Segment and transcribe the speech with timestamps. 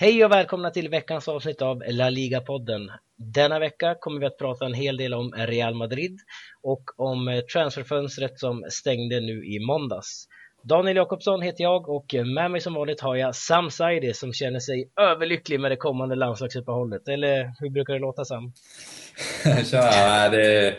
[0.00, 2.90] Hej och välkomna till veckans avsnitt av La Liga-podden.
[3.16, 6.18] Denna vecka kommer vi att prata en hel del om Real Madrid
[6.62, 10.26] och om transferfönstret som stängde nu i måndags.
[10.62, 14.60] Daniel Jakobsson heter jag och med mig som vanligt har jag Sam Saidi som känner
[14.60, 17.08] sig överlycklig med det kommande landslagsuppehållet.
[17.08, 18.52] Eller hur brukar det låta Sam?
[19.70, 20.74] Tja, det,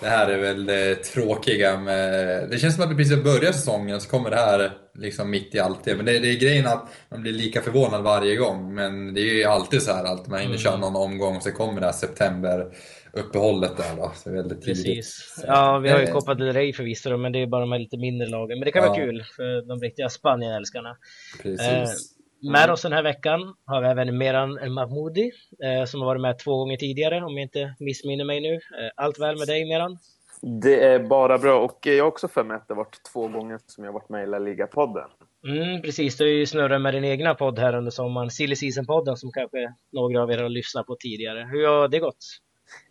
[0.00, 2.50] det här är väl det tråkiga med...
[2.50, 5.54] Det känns som att det precis har börjat säsongen så kommer det här liksom mitt
[5.54, 5.96] i allt det.
[5.96, 8.74] Men det, det är grejen att man blir lika förvånad varje gång.
[8.74, 10.80] Men det är ju alltid så här att man hinner köra mm.
[10.80, 12.66] någon omgång och så kommer det här september
[13.12, 14.12] uppehållet där då.
[14.14, 14.84] Så väldigt tidigt.
[14.84, 15.44] Precis.
[15.46, 17.98] Ja, vi har ju Copa del Rey förvisso men det är bara de här lite
[17.98, 18.58] mindre lagen.
[18.58, 18.88] Men det kan ja.
[18.88, 20.96] vara kul för de riktiga Spanien-älskarna.
[21.42, 21.66] Precis.
[21.66, 21.88] Eh,
[22.52, 25.30] med oss den här veckan har vi även Meran Mahmoudi
[25.64, 28.54] eh, som har varit med två gånger tidigare om jag inte missminner mig nu.
[28.54, 29.98] Eh, allt väl med dig Meran?
[30.40, 33.58] Det är bara bra och jag har också för mig att det varit två gånger
[33.66, 35.08] som jag varit med i La Liga-podden.
[35.46, 39.14] Mm, precis, du har ju snurrat med din egna podd här under sommaren, Silly Season-podden
[39.16, 41.48] som kanske några av er har lyssnat på tidigare.
[41.52, 42.24] Hur har det gått?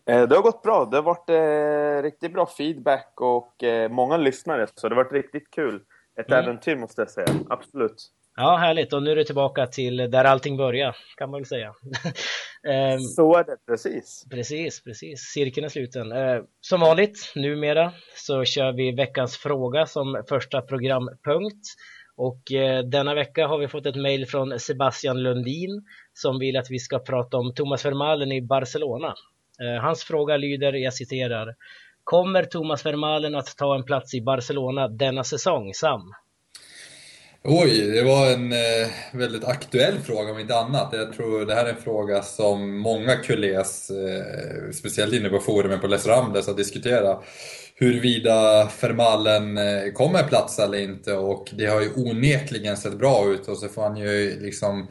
[0.09, 0.85] Eh, det har gått bra.
[0.85, 5.13] Det har varit eh, riktigt bra feedback och eh, många lyssnare, så det har varit
[5.13, 5.81] riktigt kul.
[6.19, 6.43] Ett mm.
[6.43, 8.11] äventyr måste jag säga, absolut.
[8.35, 8.93] Ja, härligt.
[8.93, 11.73] Och nu är du tillbaka till där allting börjar, kan man väl säga.
[12.67, 14.25] Ehm, så är det, precis.
[14.31, 15.21] Precis, precis.
[15.21, 16.11] Cirkeln är sluten.
[16.11, 21.65] Eh, som vanligt, numera, så kör vi veckans fråga som första programpunkt.
[22.15, 26.69] Och eh, denna vecka har vi fått ett mejl från Sebastian Lundin som vill att
[26.69, 29.13] vi ska prata om Thomas Vermaelen i Barcelona.
[29.61, 31.55] Eh, hans fråga lyder, jag citerar,
[32.03, 36.13] Kommer Thomas Vermaelen att ta en plats i Barcelona denna säsong, Sam?
[37.45, 40.89] Oj, det var en eh, väldigt aktuell fråga om inte annat.
[40.91, 45.79] Jag tror det här är en fråga som många kulés, eh, speciellt inne på forumen
[45.79, 47.23] på Les Rambles, har diskuterat.
[47.75, 53.47] Huruvida Fermalen eh, kommer platsa eller inte och det har ju onekligen sett bra ut
[53.47, 54.87] och så får han ju liksom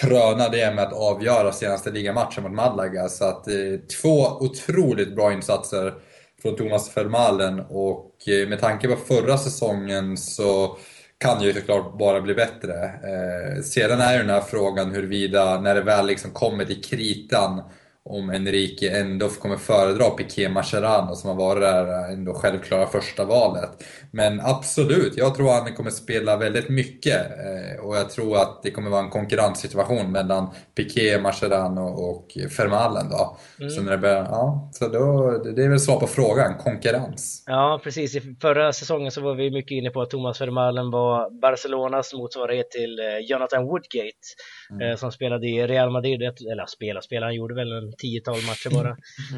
[0.00, 3.08] kröna det med att avgöra senaste ligamatchen mot Malaga.
[3.08, 3.54] Så att eh,
[4.02, 5.94] två otroligt bra insatser
[6.42, 10.76] från Thomas Fermalen och eh, med tanke på förra säsongen så
[11.24, 12.84] kan ju såklart bara bli bättre.
[12.84, 17.62] Eh, sedan är ju den här frågan huruvida, när det väl liksom kommer till kritan,
[18.06, 23.70] om Enrique ändå kommer föredra Piqué Mascherano som har varit där ändå självklara första valet.
[24.10, 28.62] Men absolut, jag tror att han kommer spela väldigt mycket eh, och jag tror att
[28.62, 32.26] det kommer vara en konkurrenssituation mellan Piqué, Mascherano och
[32.56, 33.36] Fermalen då.
[33.58, 33.70] Mm.
[33.70, 37.44] Så, när det börjar, ja, så då, det är väl svar på frågan, konkurrens.
[37.46, 38.16] Ja, precis.
[38.16, 42.70] I förra säsongen så var vi mycket inne på att Thomas Fermalen var Barcelonas motsvarighet
[42.70, 44.24] till eh, Jonathan Woodgate
[44.70, 44.90] mm.
[44.90, 48.70] Eh, som spelade i Real Madrid, eller spela, spela, han gjorde väl en tiotal matcher
[48.74, 48.96] bara.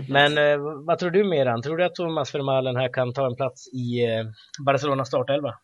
[0.08, 1.62] Men eh, vad tror du Meran?
[1.62, 4.24] Tror du att Thomas Vermaelen här kan ta en plats i eh,
[4.66, 5.54] Barcelonas startelva?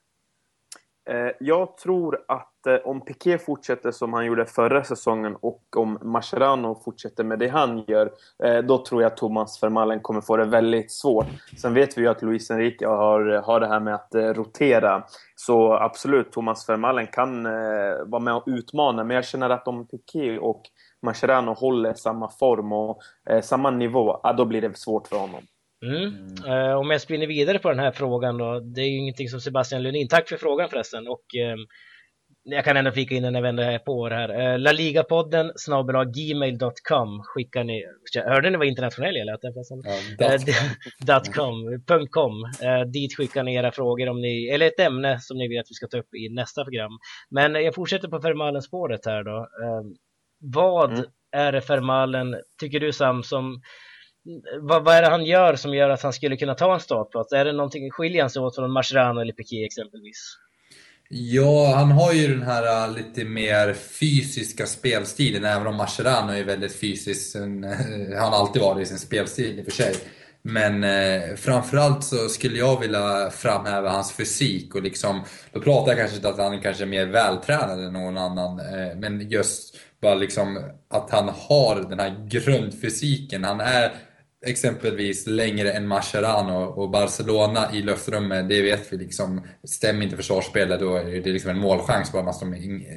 [1.10, 5.98] Eh, jag tror att eh, om Piqué fortsätter som han gjorde förra säsongen och om
[6.02, 8.10] Mascherano fortsätter med det han gör,
[8.44, 11.26] eh, då tror jag att Thomas Vermaelen kommer få det väldigt svårt.
[11.56, 15.02] Sen vet vi ju att Luis Enrique har, har det här med att rotera.
[15.36, 17.42] Så absolut, Thomas Vermaelen kan
[18.06, 20.62] vara med och utmana, men jag känner att om Piqué och
[21.02, 22.98] Mascherano håller samma form och
[23.42, 25.42] samma nivå, då blir det svårt för honom.
[25.82, 26.34] Mm.
[26.46, 29.40] Uh, om jag spinner vidare på den här frågan då, det är ju ingenting som
[29.40, 31.66] Sebastian Lundin, tack för frågan förresten och um,
[32.44, 34.52] jag kan ändå flika in den när ändå är på det här.
[34.52, 37.84] Uh, Laligapodden snabel gmail.com skickar ni,
[38.24, 39.40] hörde ni vad internationell jag lät?
[40.18, 40.34] Ja,
[41.16, 42.32] uh, .com, .com.
[42.62, 45.70] Uh, dit skickar ni era frågor om ni, eller ett ämne som ni vill att
[45.70, 46.92] vi ska ta upp i nästa program.
[47.30, 49.48] Men jag fortsätter på Fermalen-spåret här då.
[50.42, 51.04] Vad mm.
[51.32, 53.62] är det Fermalen, tycker du Sam, som
[54.60, 57.32] vad, vad är det han gör som gör att han skulle kunna ta en startplats?
[57.32, 60.36] Är det någonting, skiljer han sig åt från Mascherano eller Piqué exempelvis?
[61.08, 66.44] Ja, han har ju den här äh, lite mer fysiska spelstilen, även om Mascherano är
[66.44, 67.36] väldigt fysisk.
[68.18, 69.94] Han har alltid varit i sin spelstil i och för sig.
[70.42, 75.98] Men eh, framförallt så skulle jag vilja framhäva hans fysik och liksom, då pratar jag
[75.98, 80.14] kanske inte att han kanske är mer vältränad än någon annan, eh, men just bara
[80.14, 80.58] liksom
[80.90, 83.44] att han har den här grundfysiken.
[83.44, 83.92] Han är
[84.46, 90.80] exempelvis längre än Mascherano och Barcelona i luftrummet, det vet vi liksom, stämmer inte försvarsspelet
[90.80, 92.34] då är det liksom en målchans bara man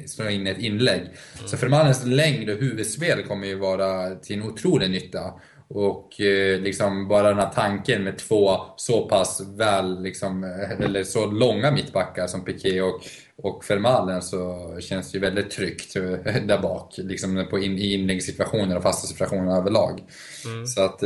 [0.06, 1.00] slår in ett inlägg.
[1.00, 1.14] Mm.
[1.46, 5.34] Så Fermanens längd och huvudspel kommer ju vara till en otrolig nytta.
[5.68, 11.04] Och eh, liksom bara den här tanken med två så pass väl, liksom, eh, eller
[11.04, 13.00] så långa mittbackar som Piqué och,
[13.42, 16.02] och Fermalen så känns det ju väldigt tryggt eh,
[16.46, 16.94] där bak.
[16.98, 20.04] Liksom på in, i inläggssituationer och fasta situationer överlag.
[20.44, 20.66] Mm.
[20.66, 20.98] Så att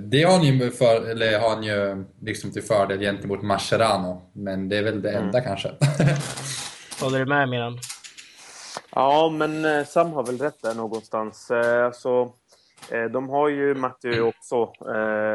[0.00, 4.30] det har han ju, för, eller har han ju liksom till fördel gentemot Mascherano.
[4.32, 5.44] Men det är väl det enda mm.
[5.44, 5.68] kanske.
[7.00, 7.78] Håller du med Miran?
[8.90, 11.50] Ja, men Sam har väl rätt där någonstans.
[11.84, 12.32] Alltså,
[13.12, 14.72] de har ju Matteo också.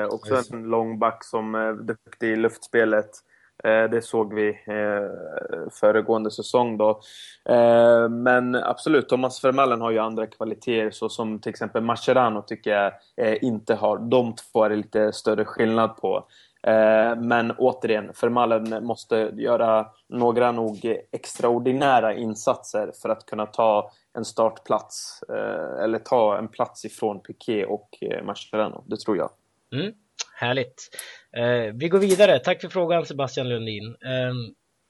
[0.10, 3.10] Också en långback som är duktig i luftspelet.
[3.64, 7.02] Eh, det såg vi eh, föregående säsong då.
[7.50, 12.72] Eh, men absolut, Thomas Vermaelen har ju andra kvaliteter så som till exempel Mascherano tycker
[12.72, 12.94] jag
[13.42, 13.98] inte har.
[13.98, 16.28] De två är det lite större skillnad på.
[17.18, 25.24] Men återigen, Vermaelen måste göra några nog extraordinära insatser för att kunna ta en startplats
[25.84, 27.90] eller ta en plats ifrån Piqué och
[28.24, 28.84] Mascherano.
[28.88, 29.30] Det tror jag.
[29.74, 29.94] Mm.
[30.36, 30.89] Härligt.
[31.38, 32.39] Eh, vi går vidare.
[32.39, 33.88] Tack för frågan Sebastian Lundin.
[33.88, 34.33] Eh,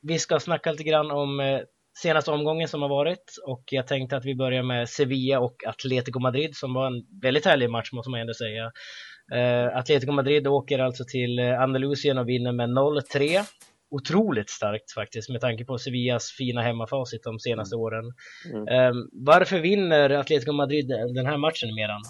[0.02, 1.60] vi ska snacka lite grann om eh,
[2.02, 6.20] senaste omgången som har varit och jag tänkte att vi börjar med Sevilla och Atletico
[6.20, 8.72] Madrid som var en väldigt härlig match måste man ändå säga.
[9.36, 13.42] Eh, Atletico Madrid åker alltså till eh, Andalusien och vinner med 0-3.
[13.92, 17.84] Otroligt starkt faktiskt med tanke på Sevillas fina hemmafacit de senaste mm.
[17.84, 18.14] åren.
[18.54, 18.68] Mm.
[18.68, 22.02] Eh, varför vinner Atletico Madrid den här matchen Meran?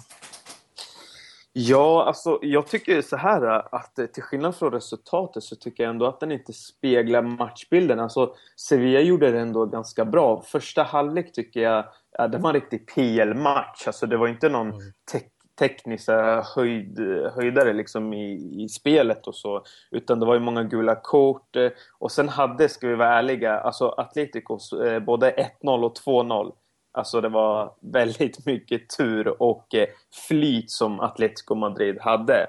[1.52, 5.90] Ja, alltså jag tycker så här att eh, till skillnad från resultatet så tycker jag
[5.90, 8.00] ändå att den inte speglar matchbilden.
[8.00, 10.42] Alltså Sevilla gjorde det ändå ganska bra.
[10.42, 13.86] Första halvlek tycker jag, ja, det var en riktig PL-match.
[13.86, 14.92] Alltså det var inte någon mm.
[15.12, 15.20] te
[15.58, 17.00] tekniska höjd,
[17.34, 19.64] höjdare liksom i, i spelet och så.
[19.90, 21.56] Utan det var ju många gula kort.
[21.56, 26.52] Eh, och sen hade, ska vi vara ärliga, alltså Atleticos eh, både 1-0 och 2-0
[26.92, 29.88] Alltså det var väldigt mycket tur och eh,
[30.28, 32.46] flyt som Atletico Madrid hade.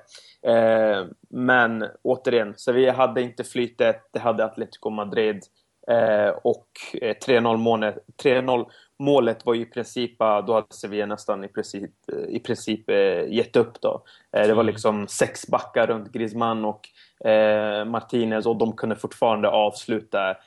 [0.48, 5.44] Eh, men återigen, Sevilla hade inte flytet, det hade Atletico Madrid.
[5.88, 8.66] Eh, och 3-0 målet, 3-0
[9.00, 11.92] målet var ju i princip, då hade Sevilla nästan i princip,
[12.28, 12.90] i princip
[13.28, 14.04] gett upp då.
[14.32, 16.90] Det var liksom sex backar runt Griezmann och
[17.86, 20.38] Martinez och de kunde fortfarande avsluta.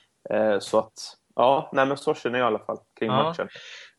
[0.61, 0.93] Så att,
[1.37, 3.23] ja, nej men så känner jag i alla fall kring ja.
[3.23, 3.49] matchen.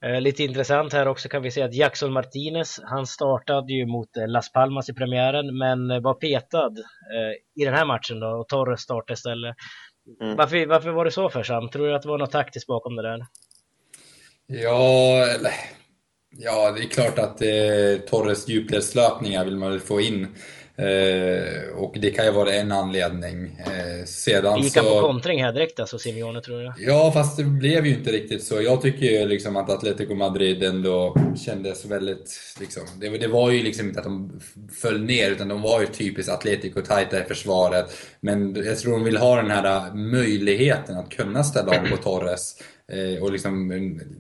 [0.04, 4.18] Eh, lite intressant här också kan vi se att Jackson Martinez, han startade ju mot
[4.18, 6.74] eh, Las Palmas i premiären men eh, var petad
[7.56, 9.56] i den här matchen då och Torres startade istället.
[10.22, 10.36] Mm.
[10.36, 11.70] Varför, varför var det så för Sam?
[11.70, 13.26] Tror du att det var något taktiskt bakom det där?
[14.48, 15.52] Ja, eller
[16.38, 20.28] Ja, det är klart att eh, Torres djupledslöpningar vill man väl få in.
[20.78, 23.60] Eh, och det kan ju vara en anledning.
[23.60, 26.74] Eh, sedan Gick han på kontring här direkt alltså, Simeone tror jag?
[26.78, 28.62] Ja, fast det blev ju inte riktigt så.
[28.62, 32.40] Jag tycker ju liksom att Atletico Madrid ändå kändes väldigt...
[32.60, 34.42] Liksom, det, det, var ju liksom inte att de
[34.82, 37.86] föll ner, utan de var ju typiskt Atletico tajta i försvaret.
[38.20, 42.56] Men jag tror de vill ha den här möjligheten att kunna ställa om på Torres
[42.92, 43.68] eh, och liksom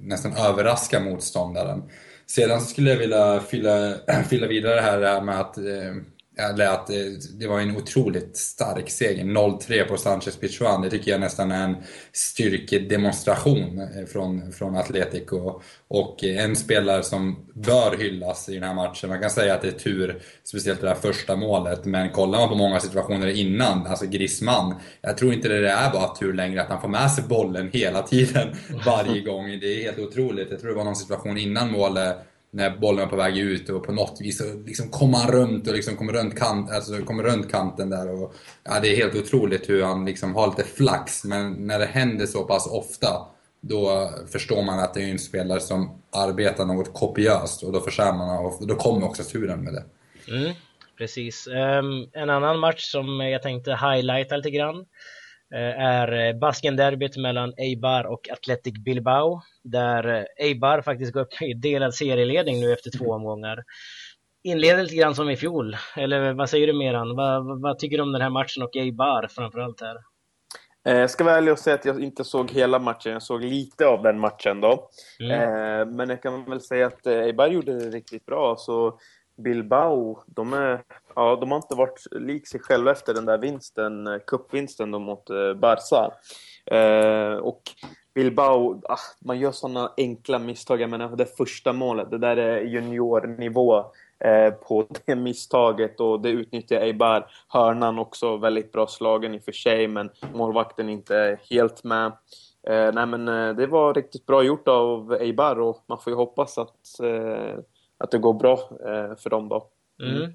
[0.02, 1.84] nästan överraska motståndaren.
[2.28, 3.96] Sedan skulle jag vilja fylla,
[4.30, 5.96] fylla vidare här med att eh,
[6.38, 6.96] eller att eh,
[7.40, 9.24] det var en otroligt stark seger.
[9.24, 10.82] 0-3 på Sanchez Pichuan.
[10.82, 11.76] Det tycker jag nästan är en
[12.14, 15.62] styrkedemonstration eh, från, från Atletico.
[15.88, 19.10] Och eh, en spelare som bör hyllas i den här matchen.
[19.10, 21.86] Man kan säga att det är tur, speciellt det där första målet.
[21.86, 24.76] Men kollar man på många situationer innan, alltså Griezmann.
[25.02, 28.02] Jag tror inte det är bara tur längre, att han får med sig bollen hela
[28.02, 28.48] tiden,
[28.86, 29.60] varje gång.
[29.60, 30.48] Det är helt otroligt.
[30.52, 32.18] Jag tror det var någon situation innan målet
[32.56, 35.68] när bollen var på väg ut och på något vis så liksom kom han runt
[35.68, 38.12] och liksom kom runt, kant, alltså kom runt kanten där.
[38.12, 38.34] Och,
[38.64, 42.26] ja, det är helt otroligt hur han liksom har lite flax, men när det händer
[42.26, 43.08] så pass ofta
[43.62, 48.18] då förstår man att det är en spelare som arbetar något kopiöst och då förtjänar
[48.18, 49.84] man och då kommer också turen med det.
[50.34, 50.54] Mm,
[50.98, 51.48] precis.
[51.48, 54.86] Um, en annan match som jag tänkte highlighta lite grann
[55.54, 61.54] är eh, Baskenderbyt mellan Eibar och Athletic Bilbao där eh, Eibar faktiskt går upp i
[61.54, 63.64] delad serieledning nu efter två omgångar.
[64.44, 67.16] Inleder lite grann som i fjol, eller vad säger du Meran?
[67.16, 69.98] Vad, vad tycker du om den här matchen och Eibar framförallt här?
[70.84, 73.88] Jag ska vara ärlig och säga att jag inte såg hela matchen, jag såg lite
[73.88, 74.90] av den matchen då.
[75.20, 75.96] Mm.
[75.96, 78.56] Men jag kan väl säga att Eibar gjorde det riktigt bra.
[78.58, 79.00] Så
[79.38, 80.84] Bilbao, de, är,
[81.16, 85.30] ja, de har inte varit lik sig själva efter den där vinsten, eh, cupvinsten mot
[85.30, 86.12] eh, Barca.
[86.66, 87.62] Eh, och
[88.16, 90.82] Bilbao, ah, man gör sådana enkla misstag.
[90.82, 93.78] Jag menar, det första målet, det där är juniornivå
[94.20, 97.28] eh, på det misstaget och det utnyttjar Eibar.
[97.48, 102.06] Hörnan också väldigt bra slagen i och för sig, men målvakten inte helt med.
[102.68, 106.18] Eh, nej men eh, det var riktigt bra gjort av Eibar och man får ju
[106.18, 107.60] hoppas att eh,
[107.98, 108.54] att det går bra
[108.88, 109.70] eh, för dem då.
[110.04, 110.34] Mm.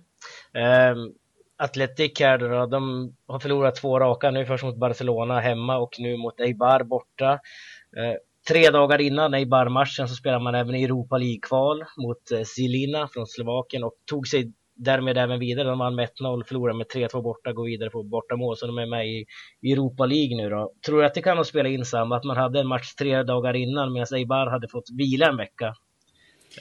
[0.55, 0.99] Mm.
[0.99, 1.13] Eh,
[1.57, 6.17] Atletic här då, de har förlorat två raka nu, först mot Barcelona hemma och nu
[6.17, 7.33] mot Eibar borta.
[7.97, 8.15] Eh,
[8.49, 13.85] tre dagar innan Eibar-matchen så spelade man även Europa League-kval mot eh, Zilina från Slovakien
[13.85, 15.69] och tog sig därmed även vidare.
[15.69, 18.87] De vann med 1-0, förlorade med 3-2 borta, går vidare på bortamål, så de är
[18.87, 19.27] med i
[19.63, 20.73] Europa League nu då.
[20.87, 23.23] Tror du att det kan ha spelat in samma, att man hade en match tre
[23.23, 25.75] dagar innan medan Eibar hade fått vila en vecka?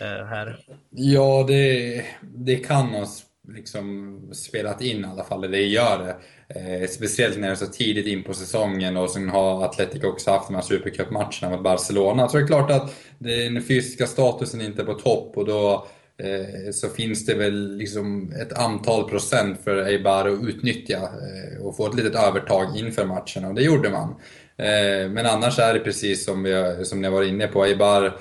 [0.01, 0.59] Eh, här.
[0.89, 3.05] Ja, det, det kan ha
[3.53, 6.15] liksom spelat in i alla fall, det gör det.
[6.59, 10.31] Eh, speciellt när det är så tidigt in på säsongen och sen har Atletico också
[10.31, 12.27] haft de här Supercupmatcherna mot Barcelona.
[12.27, 16.71] Så det är klart att den fysiska statusen inte är på topp och då eh,
[16.71, 21.87] så finns det väl liksom ett antal procent för Eibar att utnyttja eh, och få
[21.87, 24.15] ett litet övertag inför matchen och det gjorde man.
[24.57, 28.19] Eh, men annars är det precis som, vi, som ni var inne på, Eibar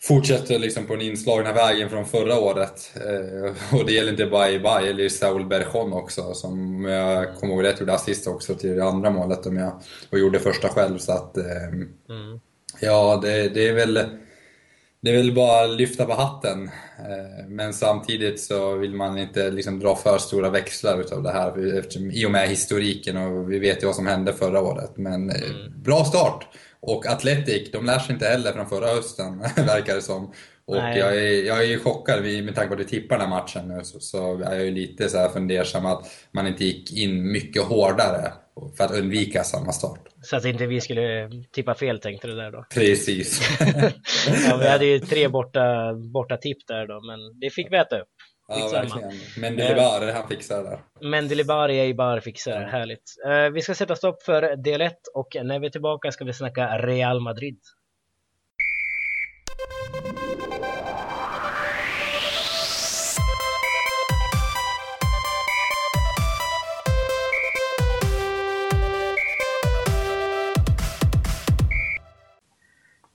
[0.00, 2.92] fortsätter liksom på den inslagna vägen från förra året.
[2.96, 7.54] Eh, och det gäller inte bara Ibai, det gäller Saul Berchon också, som jag kommer
[7.54, 9.72] ihåg rätt gjorde assist också till det andra målet om jag,
[10.10, 10.98] och gjorde första själv.
[10.98, 12.40] Så att, eh, mm.
[12.80, 14.00] ja, det, det, är väl
[15.00, 16.70] det är väl bara att lyfta på hatten.
[16.98, 21.78] Eh, men samtidigt så vill man inte liksom dra för stora växlar utav det här
[21.78, 24.96] eftersom, i och med historiken och vi vet ju vad som hände förra året.
[24.96, 25.82] Men eh, mm.
[25.82, 26.46] bra start!
[26.80, 30.32] Och Atletic, de lär sig inte heller från förra hösten, verkar det som.
[30.64, 33.40] Och jag är, jag är ju chockad, med tanke på att vi tippar den här
[33.40, 36.92] matchen nu, så, så är jag ju lite så här fundersam att man inte gick
[36.92, 38.32] in mycket hårdare
[38.76, 40.00] för att undvika samma start.
[40.22, 42.64] Så att inte vi skulle tippa fel tänkte du där då?
[42.74, 43.58] Precis.
[44.48, 48.00] ja, vi hade ju tre borta, borta tipp där då, men det fick vi äta
[48.00, 48.08] upp.
[48.48, 49.12] Ja, verkligen.
[49.36, 50.80] Mendelebar, han fixar det där.
[51.10, 53.14] Mendelebar i Eibar fixar det, härligt.
[53.26, 56.32] Uh, vi ska sätta stopp för del 1 och när vi är tillbaka ska vi
[56.32, 57.58] snacka Real Madrid.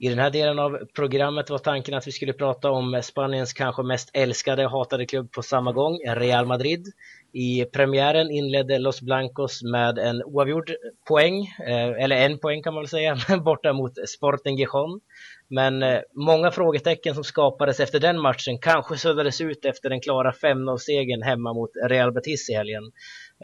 [0.04, 3.82] I den här delen av programmet var tanken att vi skulle prata om Spaniens kanske
[3.82, 6.86] mest älskade och hatade klubb på samma gång, Real Madrid.
[7.32, 10.70] I premiären inledde Los Blancos med en oavgjord
[11.08, 15.00] poäng, eh, eller en poäng kan man väl säga, borta mot Sporting Gijon.
[15.48, 20.32] Men eh, många frågetecken som skapades efter den matchen kanske suddades ut efter den klara
[20.32, 22.92] 5-0-segern hemma mot Real Betis i helgen.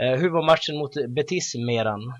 [0.00, 2.12] Eh, hur var matchen mot Betis, Meran?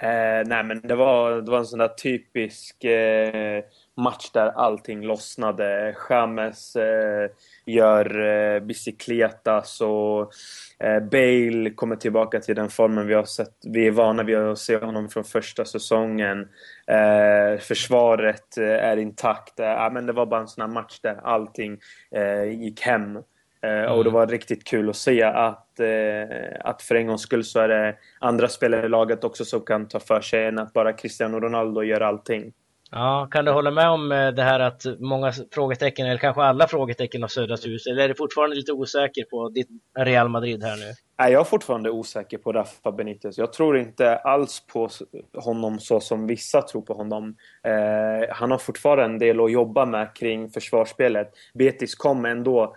[0.00, 3.64] Eh, nej, men det var, det var en sån där typisk eh,
[3.96, 5.96] match där allting lossnade.
[6.10, 7.30] James eh,
[7.66, 10.32] gör eh, bicicletas och
[10.78, 13.54] eh, Bale kommer tillbaka till den formen vi har sett.
[13.64, 16.48] Vi är vana vid att se honom från första säsongen.
[16.86, 19.60] Eh, försvaret eh, är intakt.
[19.60, 21.78] Eh, men det var bara en sån här match där allting
[22.10, 23.18] eh, gick hem.
[23.62, 23.92] Mm.
[23.92, 27.60] Och det var riktigt kul att se att, eh, att för en gångs skull så
[27.60, 30.92] är det andra spelare i laget också som kan ta för sig än att bara
[30.92, 32.52] Cristiano Ronaldo gör allting.
[32.90, 36.68] Ja, kan du hålla med om eh, det här att många frågetecken, eller kanske alla
[36.68, 37.86] frågetecken har suddats ut?
[37.86, 40.92] Eller är du fortfarande lite osäker på ditt Real Madrid här nu?
[41.18, 43.38] Nej, jag är fortfarande osäker på Rafa Benitez.
[43.38, 44.88] Jag tror inte alls på
[45.34, 47.36] honom så som vissa tror på honom.
[47.64, 51.32] Eh, han har fortfarande en del att jobba med kring försvarsspelet.
[51.54, 52.70] Betis kom ändå eh,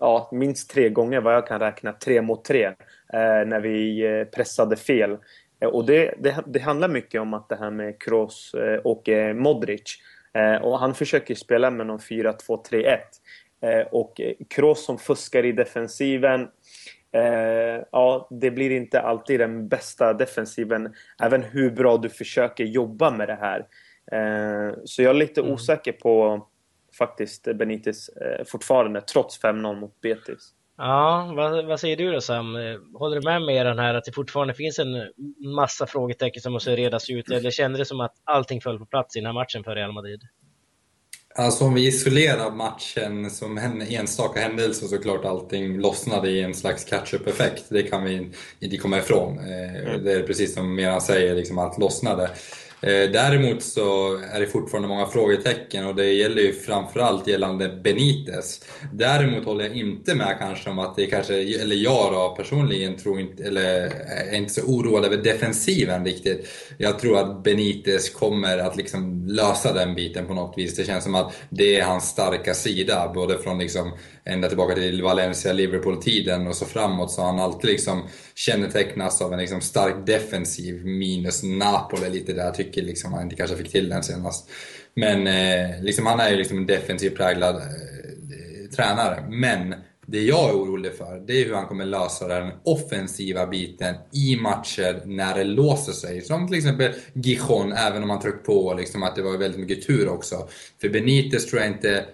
[0.00, 2.64] ja, minst tre gånger vad jag kan räkna, tre mot tre,
[3.12, 5.16] eh, när vi eh, pressade fel.
[5.60, 9.98] Eh, och det, det, det, handlar mycket om att det här med Kroos och Modric.
[10.62, 12.98] och han försöker spela med någon 4-2-3-1.
[13.90, 14.20] och
[14.50, 16.48] Kroos som fuskar i defensiven
[17.90, 23.28] ja, det blir inte alltid den bästa defensiven, även hur bra du försöker jobba med
[23.28, 23.66] det här.
[24.84, 25.52] så jag är lite mm.
[25.52, 26.46] osäker på
[26.98, 30.52] faktiskt Benitez eh, fortfarande, trots 5-0 mot Betis.
[30.76, 32.56] Ja, vad, vad, säger du då Sam?
[32.94, 35.12] Håller du med mig i den här att det fortfarande finns en
[35.54, 37.30] massa frågetecken som måste redas ut?
[37.30, 39.92] Eller kände det som att allting föll på plats i den här matchen för Real
[39.92, 40.20] Madrid?
[41.36, 46.54] Alltså om vi isolerar matchen som en enstaka händelse så klart allting lossnade i en
[46.54, 47.64] slags catch-up-effekt.
[47.68, 49.38] Det kan vi inte komma ifrån.
[49.38, 50.04] Eh, mm.
[50.04, 52.30] Det är precis som Meran säger, liksom allt lossnade.
[52.86, 58.60] Eh, däremot så är det fortfarande många frågetecken och det gäller ju framförallt gällande Benitez.
[58.92, 63.20] Däremot håller jag inte med kanske om att det kanske, eller jag då personligen tror
[63.20, 63.62] inte, eller
[64.32, 66.48] är inte så oroad över defensiven riktigt.
[66.78, 70.76] Jag tror att Benitez kommer att liksom lösa den biten på något vis.
[70.76, 73.92] Det känns som att det är hans starka sida, både från liksom
[74.24, 78.02] ända tillbaka till Valencia-Liverpool-tiden och så framåt så har han alltid liksom
[78.34, 82.44] kännetecknas av en liksom stark defensiv minus Napoli lite där.
[82.44, 84.50] Jag tycker liksom han inte kanske fick till den senast.
[84.94, 89.24] Men eh, liksom han är ju liksom en defensivt präglad eh, tränare.
[89.30, 89.74] Men
[90.06, 94.36] det jag är orolig för, det är hur han kommer lösa den offensiva biten i
[94.36, 96.20] matcher när det låser sig.
[96.20, 99.86] Som till exempel Gijon, även om han tryckte på liksom att det var väldigt mycket
[99.86, 100.48] tur också.
[100.80, 102.04] För Benitez tror jag inte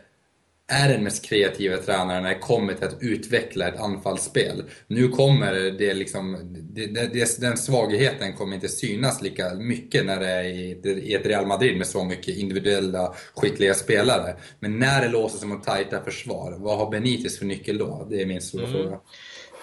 [0.71, 4.65] är den mest kreativa tränaren när det kommer till att utveckla ett anfallsspel.
[4.87, 10.29] Nu kommer det liksom, det, det, den svagheten kommer inte synas lika mycket när det
[10.29, 14.37] är i ett Real Madrid med så mycket individuella skickliga spelare.
[14.61, 18.07] Men när det låser sig mot tajta försvar, vad har Benitez för nyckel då?
[18.11, 18.83] Det är min stora mm.
[18.83, 19.01] fråga.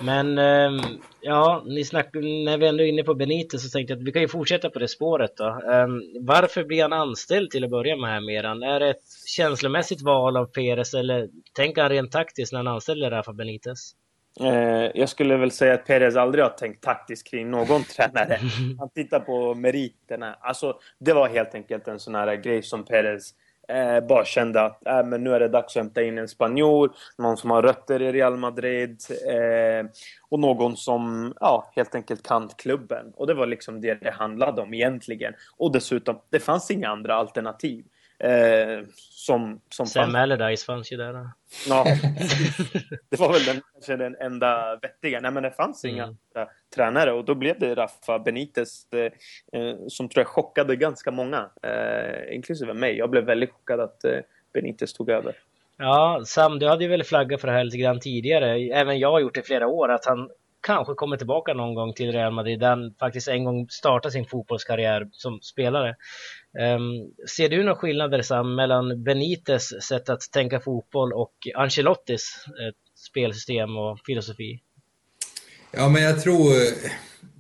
[0.02, 0.80] Men ehm,
[1.22, 4.12] ja, ni snack, när vi ändå är inne på Benitez så tänkte jag att vi
[4.12, 5.46] kan ju fortsätta på det spåret då.
[5.46, 8.64] Ehm, varför blir han anställd till att börja med här Meran?
[8.64, 13.12] Är det ett känslomässigt val av Perez eller tänker han rent taktiskt när han anställer
[13.12, 13.94] Rafa Benitez?
[14.40, 18.40] Eh, jag skulle väl säga att Perez aldrig har tänkt taktiskt kring någon tränare.
[18.80, 20.38] Han tittar på meriterna.
[20.40, 23.34] Alltså, det var helt enkelt en sån här grej som Perez
[23.68, 26.92] Eh, bara kände att äh, men nu är det dags att hämta in en spanjor,
[27.18, 29.90] någon som har rötter i Real Madrid eh,
[30.30, 33.14] och någon som ja, helt enkelt kan klubben.
[33.16, 35.34] Och det var liksom det det handlade om egentligen.
[35.58, 37.86] Och dessutom, det fanns inga andra alternativ.
[38.20, 38.86] Eh,
[39.28, 40.16] som, som Sam fanns.
[40.16, 41.30] Allardyce fanns ju där.
[41.70, 41.86] Ja,
[43.10, 45.20] det var väl den, kanske den enda vettiga.
[45.20, 45.96] Nej, men det fanns mm.
[45.96, 46.16] inga
[46.76, 49.12] tränare och då blev det Rafa Benitez eh,
[49.62, 52.98] eh, som tror jag chockade ganska många, eh, inklusive mig.
[52.98, 54.20] Jag blev väldigt chockad att eh,
[54.54, 55.36] Benitez tog över.
[55.78, 58.60] Ja, Sam, du hade ju väl flaggat för det här lite grann tidigare.
[58.60, 60.30] Även jag har gjort det i flera år, att han
[60.62, 64.26] kanske kommer tillbaka någon gång till Real Madrid, där han faktiskt en gång startade sin
[64.26, 65.96] fotbollskarriär som spelare.
[66.60, 72.74] Um, ser du några skillnader Sam, mellan Benites sätt att tänka fotboll och Ancelottis eh,
[72.96, 74.62] spelsystem och filosofi?
[75.72, 76.54] Ja, men jag tror,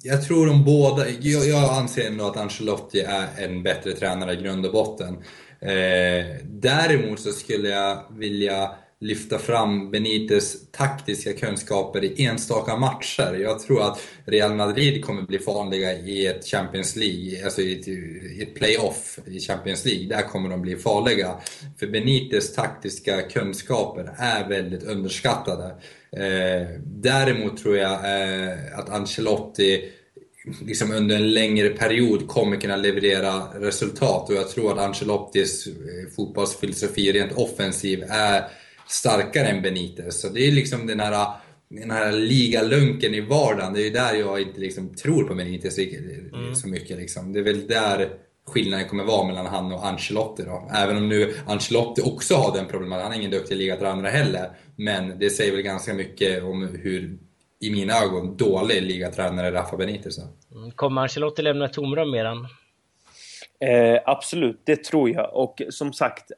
[0.03, 4.35] jag tror de båda, jag, jag anser ändå att Ancelotti är en bättre tränare i
[4.35, 5.23] grund och botten.
[5.61, 13.39] Eh, däremot så skulle jag vilja lyfta fram Benites taktiska kunskaper i enstaka matcher.
[13.41, 17.87] Jag tror att Real Madrid kommer bli farliga i ett Champions League, alltså i ett,
[17.87, 20.07] i ett playoff i Champions League.
[20.07, 21.35] Där kommer de bli farliga.
[21.79, 25.65] För Benites taktiska kunskaper är väldigt underskattade.
[26.11, 29.91] Eh, däremot tror jag eh, att Ancelotti
[30.61, 35.73] liksom under en längre period kommer kunna leverera resultat och jag tror att Ancelottis eh,
[36.15, 38.43] fotbollsfilosofi rent offensiv är
[38.87, 40.21] starkare än Benitez.
[40.21, 41.27] Så det är liksom den här,
[41.69, 45.77] den här ligalunken i vardagen, det är ju där jag inte liksom tror på Benitez
[45.77, 46.55] mm.
[46.55, 46.97] så mycket.
[46.97, 47.33] Liksom.
[47.33, 48.09] Det är väl där
[48.47, 50.69] skillnaden kommer vara mellan han och Ancelotti då.
[50.73, 54.49] Även om nu Ancelotti också har den problemet, han är ingen duktig ligatränare heller.
[54.75, 57.17] Men det säger väl ganska mycket om hur,
[57.59, 60.27] i mina ögon, dålig ligatränare Rafa Benitez är.
[60.55, 60.71] Mm.
[60.71, 62.47] Kommer Ancelotti lämna tomrum medan?
[63.59, 65.33] Eh, absolut, det tror jag.
[65.33, 66.31] Och som sagt,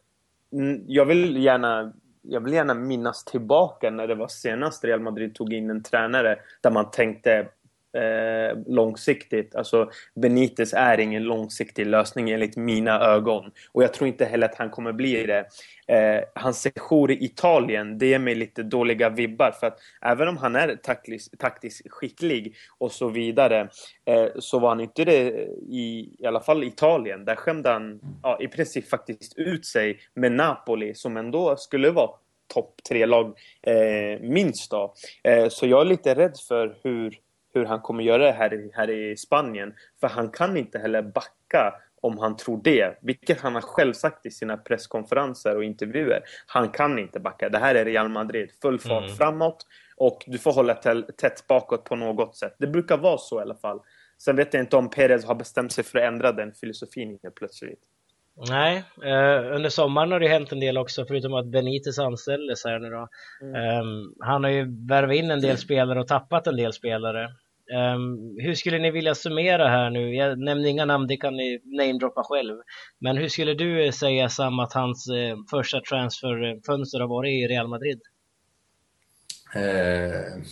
[0.87, 5.53] jag vill gärna jag vill gärna minnas tillbaka när det var senast Real Madrid tog
[5.53, 7.47] in en tränare där man tänkte
[7.93, 9.55] eh, långsiktigt.
[9.55, 13.51] Alltså Benitez är ingen långsiktig lösning enligt mina ögon.
[13.71, 15.45] Och jag tror inte heller att han kommer bli det.
[15.87, 19.51] Eh, hans sejour i Italien, det ger mig lite dåliga vibbar.
[19.59, 23.69] För att även om han är taktiskt, taktiskt skicklig och så vidare
[24.05, 25.27] eh, så var han inte det
[25.69, 27.25] i, i alla fall Italien.
[27.25, 32.09] Där skämde han ja, i princip faktiskt ut sig med Napoli som ändå skulle vara
[32.53, 34.71] topp tre-lag eh, minst.
[34.71, 34.93] Då.
[35.23, 37.17] Eh, så jag är lite rädd för hur,
[37.53, 39.73] hur han kommer göra det här, här i Spanien.
[39.99, 42.97] För han kan inte heller backa om han tror det.
[43.01, 46.23] Vilket han har själv sagt i sina presskonferenser och intervjuer.
[46.47, 47.49] Han kan inte backa.
[47.49, 48.51] Det här är Real Madrid.
[48.61, 49.15] Full fart mm.
[49.15, 49.65] framåt.
[49.97, 50.73] Och du får hålla
[51.17, 52.55] tätt bakåt på något sätt.
[52.59, 53.79] Det brukar vara så i alla fall.
[54.17, 57.35] Sen vet jag inte om Perez har bestämt sig för att ändra den filosofin helt
[57.35, 57.79] plötsligt.
[58.47, 62.79] Nej, eh, under sommaren har det hänt en del också förutom att Benitez anställdes här
[62.79, 63.07] nu då.
[63.41, 63.79] Mm.
[63.79, 67.27] Um, han har ju värvat in en del spelare och tappat en del spelare.
[67.95, 70.15] Um, hur skulle ni vilja summera här nu?
[70.15, 72.55] Jag nämnde inga namn, det kan ni namedroppa själv.
[72.99, 77.67] Men hur skulle du säga Sam att hans eh, första transferfönster har varit i Real
[77.67, 78.01] Madrid?
[79.55, 80.43] Eh,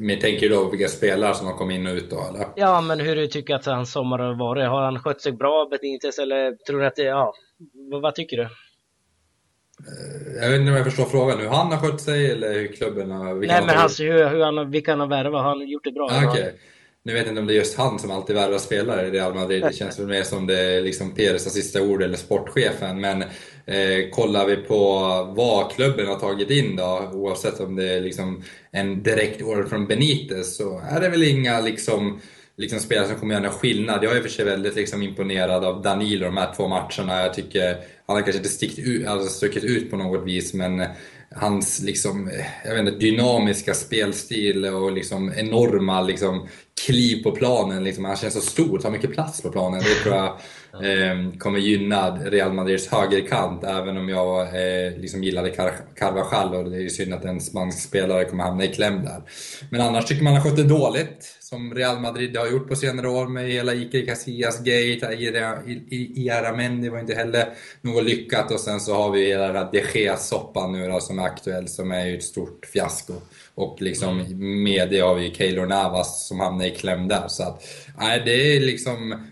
[0.00, 2.46] men tänker du då vilka spelare som har kommit in och ut då eller?
[2.56, 4.68] Ja, men hur du tycker att hans sommar har varit?
[4.68, 7.34] Har han skött sig bra, Benitez, eller tror du att det, ja,
[8.02, 8.42] vad, tycker du?
[8.42, 8.48] Eh,
[10.42, 11.38] jag vet inte om jag förstår frågan.
[11.38, 13.34] Hur han har skött sig eller hur klubben har...
[13.34, 15.42] Nej, men alltså, hur, hur han, vilka han har värvat.
[15.42, 16.08] Har han gjort det bra?
[16.10, 16.50] Ah, okay.
[17.02, 19.34] Nu vet jag inte om det är just han som alltid värvar spelare i Real
[19.34, 19.62] Madrid.
[19.62, 23.00] Det känns väl mer som det är liksom Peres sista ord eller sportchefen.
[23.00, 23.24] Men
[23.66, 24.88] eh, kollar vi på
[25.36, 29.86] vad klubben har tagit in då, oavsett om det är liksom en direkt order från
[29.86, 32.20] Benitez, så är det väl inga liksom
[32.56, 34.04] liksom spelare som kommer göra någon skillnad.
[34.04, 37.22] Jag är i och för sig väldigt liksom imponerad av Danilo de här två matcherna.
[37.22, 40.86] Jag tycker han har kanske inte stickit ut, alltså stuckit ut på något vis, men
[41.34, 46.48] hans liksom, eh, jag vet inte, dynamiska spelstil och liksom enorma liksom
[46.84, 47.84] kliv på planen.
[47.84, 49.80] Liksom, han känns så stor, tar mycket plats på planen.
[49.80, 50.24] Det tror jag
[50.84, 53.64] eh, kommer gynna Real Madrids högerkant.
[53.64, 57.40] Även om jag eh, liksom gillade Car Carvajal och det är ju synd att en
[57.40, 59.22] spansk spelare kommer hamna i kläm där.
[59.70, 61.38] Men annars tycker man har skött det dåligt.
[61.40, 65.14] Som Real Madrid har gjort på senare år med hela Iker Casillas-gate.
[65.90, 67.48] Iaramendi var inte heller
[67.80, 68.52] något lyckat.
[68.52, 71.68] Och sen så har vi hela den här de Gea-soppan nu då, som är aktuell,
[71.68, 73.14] som är ju ett stort fiasko.
[73.54, 74.24] Och liksom
[74.62, 77.28] med det har vi Keylor Navas som hamnar i kläm där.
[77.28, 77.62] Så att,
[77.98, 79.26] nej, det är liksom...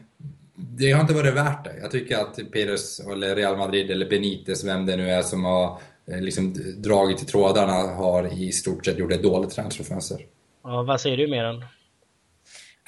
[0.54, 1.74] Det har inte varit värt det.
[1.80, 5.78] Jag tycker att Pires, eller Real Madrid, eller Benitez, vem det nu är som har
[6.12, 10.18] eh, liksom dragit i trådarna, har i stort sett gjort ett dåligt transferfönster.
[10.64, 11.64] Ja, vad säger du Meran?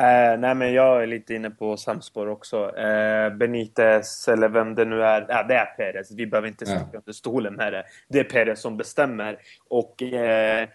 [0.00, 2.66] Uh, nej, men jag är lite inne på samspår också.
[2.66, 5.26] Uh, Benitez, eller vem det nu är.
[5.28, 6.12] Ja, det är Perez.
[6.12, 6.98] Vi behöver inte sticka ja.
[6.98, 7.84] under stolen med det.
[8.08, 9.38] Det är Perez som bestämmer.
[9.68, 10.68] Och Eh,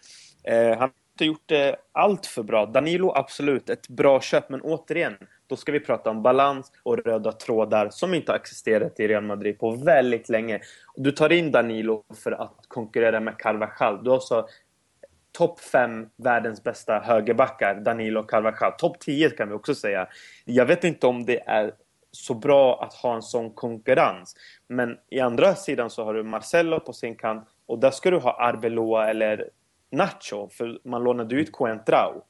[0.50, 2.66] Eh, han har inte gjort det allt för bra.
[2.66, 4.50] Danilo, absolut, ett bra köp.
[4.50, 9.00] Men återigen, då ska vi prata om balans och röda trådar som inte har existerat
[9.00, 10.60] i Real Madrid på väldigt länge.
[10.96, 14.04] Du tar in Danilo för att konkurrera med Carvajal.
[14.04, 14.48] Du har så
[15.32, 18.72] topp fem världens bästa högerbackar, Danilo och Carvajal.
[18.78, 20.08] Topp 10 kan vi också säga.
[20.46, 21.72] Jag vet inte om det är
[22.12, 24.36] så bra att ha en sån konkurrens.
[24.68, 28.18] Men i andra sidan så har du Marcelo på sin kant och där ska du
[28.18, 29.50] ha Arbeloa eller
[29.92, 32.24] Nacho, för man lånade ut Coentrao.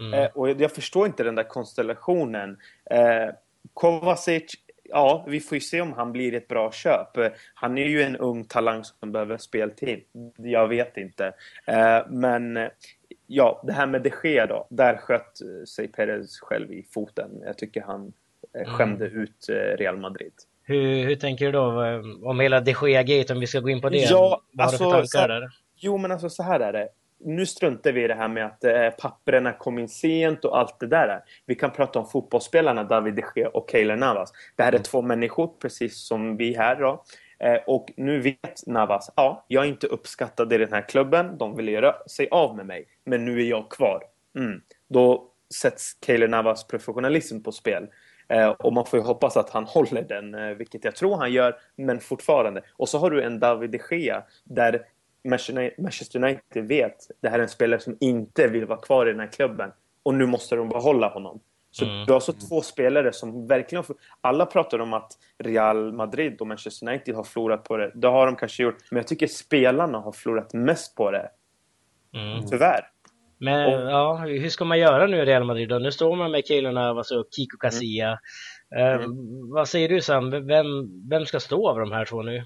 [0.00, 0.14] Mm.
[0.14, 2.58] Eh, och jag förstår inte den där konstellationen.
[2.90, 3.34] Eh,
[3.74, 7.32] Kovacic, ja, vi får ju se om han blir ett bra köp.
[7.54, 10.02] Han är ju en ung talang som behöver speltid.
[10.36, 11.32] Jag vet inte.
[11.66, 12.68] Eh, men
[13.26, 14.66] ja, det här med de Gea då.
[14.70, 17.30] Där sköt sig Perez själv i foten.
[17.44, 18.12] Jag tycker han
[18.58, 19.22] eh, skämde mm.
[19.22, 20.32] ut eh, Real Madrid.
[20.62, 21.64] Hur, hur tänker du då
[22.28, 23.98] om hela de Gea-gate, om vi ska gå in på det?
[23.98, 25.48] Ja, Vad alltså, har du för alltså, tankar där?
[25.76, 28.64] Jo, men alltså så här är det nu struntar vi i det här med att
[28.64, 31.24] eh, papperna kom in sent och allt det där.
[31.46, 34.32] Vi kan prata om fotbollsspelarna David de Gea och Keylor Navas.
[34.56, 34.82] Det här är mm.
[34.82, 37.04] två människor precis som vi här då.
[37.38, 41.38] Eh, och nu vet Navas, ja, jag är inte uppskattad i den här klubben.
[41.38, 42.88] De vill göra sig av med mig.
[43.04, 44.02] Men nu är jag kvar.
[44.38, 44.60] Mm.
[44.88, 47.86] Då sätts Keylor Navas professionalism på spel.
[48.28, 51.32] Eh, och man får ju hoppas att han håller den, eh, vilket jag tror han
[51.32, 52.62] gör, men fortfarande.
[52.72, 54.82] Och så har du en David de Gea där
[55.78, 59.20] Manchester United vet det här är en spelare som inte vill vara kvar i den
[59.20, 59.70] här klubben.
[60.02, 61.40] Och nu måste de behålla honom.
[61.70, 62.06] Så mm.
[62.06, 63.84] du har så två spelare som verkligen...
[64.20, 67.92] Alla pratar om att Real Madrid och Manchester United har förlorat på det.
[67.94, 68.76] Det har de kanske gjort.
[68.90, 71.30] Men jag tycker spelarna har förlorat mest på det.
[72.14, 72.46] Mm.
[72.46, 72.80] Tyvärr.
[73.38, 75.78] Men och, ja, hur ska man göra nu i Real Madrid då?
[75.78, 78.18] Nu står man med Keylor Navas och Kiko Casilla.
[78.76, 79.00] Mm.
[79.00, 79.08] Uh,
[79.54, 80.30] vad säger du Sam?
[80.30, 80.66] Vem,
[81.08, 82.44] vem ska stå av de här två nu?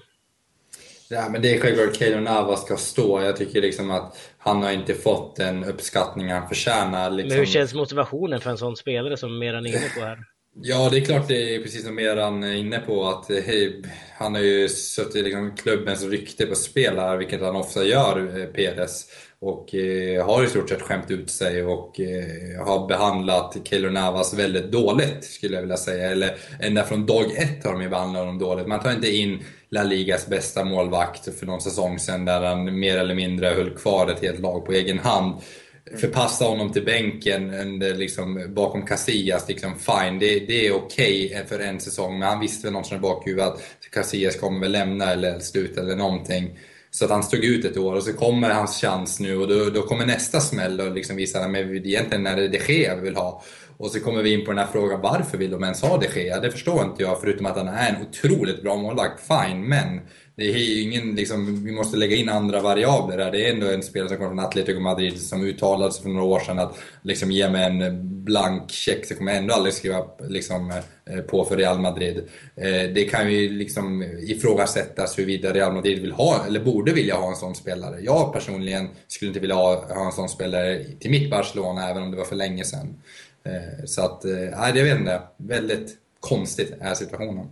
[1.11, 3.21] Ja, men det är självklart Keylor Navas ska stå.
[3.21, 7.11] Jag tycker liksom att han har inte fått den uppskattning han förtjänar.
[7.11, 7.29] Liksom.
[7.29, 10.17] Men hur känns motivationen för en sån spelare som Meran är inne på här?
[10.63, 13.81] Ja, det är klart det är precis som Meran är inne på att hej,
[14.17, 18.45] han har ju suttit liksom klubbens rykte på spel här, vilket han ofta gör, eh,
[18.45, 19.05] Peres.
[19.43, 24.33] Och eh, har i stort sett skämt ut sig och eh, har behandlat Keylor Navas
[24.33, 26.11] väldigt dåligt, skulle jag vilja säga.
[26.11, 28.67] Eller ända från dag ett har de ju behandlat honom dåligt.
[28.67, 32.97] Man tar inte in La Ligas bästa målvakt för någon säsong sedan där han mer
[32.97, 35.41] eller mindre höll kvar ett helt lag på egen hand.
[35.95, 41.59] Förpassa honom till bänken liksom, bakom Casillas, liksom, fine, det, det är okej okay för
[41.59, 42.19] en säsong.
[42.19, 45.95] Men han visste väl någonstans i bakhuvudet att Casillas kommer väl lämna eller sluta eller
[45.95, 46.57] någonting.
[46.91, 49.69] Så att han stod ut ett år och så kommer hans chans nu och då,
[49.69, 53.15] då kommer nästa smäll och liksom visar att egentligen är det de Gea vi vill
[53.15, 53.43] ha.
[53.81, 56.21] Och så kommer vi in på den här frågan, varför vill de ens ha de
[56.21, 56.39] Gea?
[56.39, 59.99] Det förstår inte jag, förutom att han är en otroligt bra målvakt, fine, men
[60.35, 63.31] det är ingen, liksom, vi måste lägga in andra variabler här.
[63.31, 66.25] Det är ändå en spelare som kommer från Atletico Madrid som uttalade sig för några
[66.25, 70.05] år sedan att liksom, ge mig en blank check så kommer jag ändå aldrig skriva
[70.19, 70.71] liksom,
[71.05, 72.17] eh, på för Real Madrid.
[72.55, 77.29] Eh, det kan ju liksom ifrågasättas huruvida Real Madrid vill ha, eller borde vilja ha
[77.29, 77.99] en sån spelare.
[78.01, 82.11] Jag personligen skulle inte vilja ha, ha en sån spelare till mitt Barcelona, även om
[82.11, 82.95] det var för länge sedan.
[83.43, 85.21] Eh, så att, nej, jag vet inte.
[85.37, 87.47] Väldigt konstigt är situationen.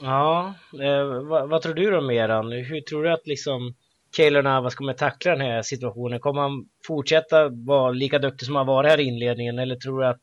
[0.00, 2.52] Ja, eh, vad, vad, tror du då Meran?
[2.52, 3.74] Hur tror du att liksom
[4.16, 6.20] Keylor Navas kommer tackla den här situationen?
[6.20, 10.06] Kommer han fortsätta vara lika duktig som han varit här i inledningen eller tror du
[10.06, 10.22] att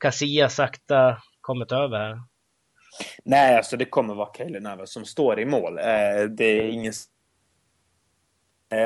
[0.00, 2.22] Casilla sakta kommer ta över här?
[3.24, 5.78] Nej, alltså det kommer vara Keylor Navas som står i mål.
[5.78, 7.17] Eh, det är ingen Eh,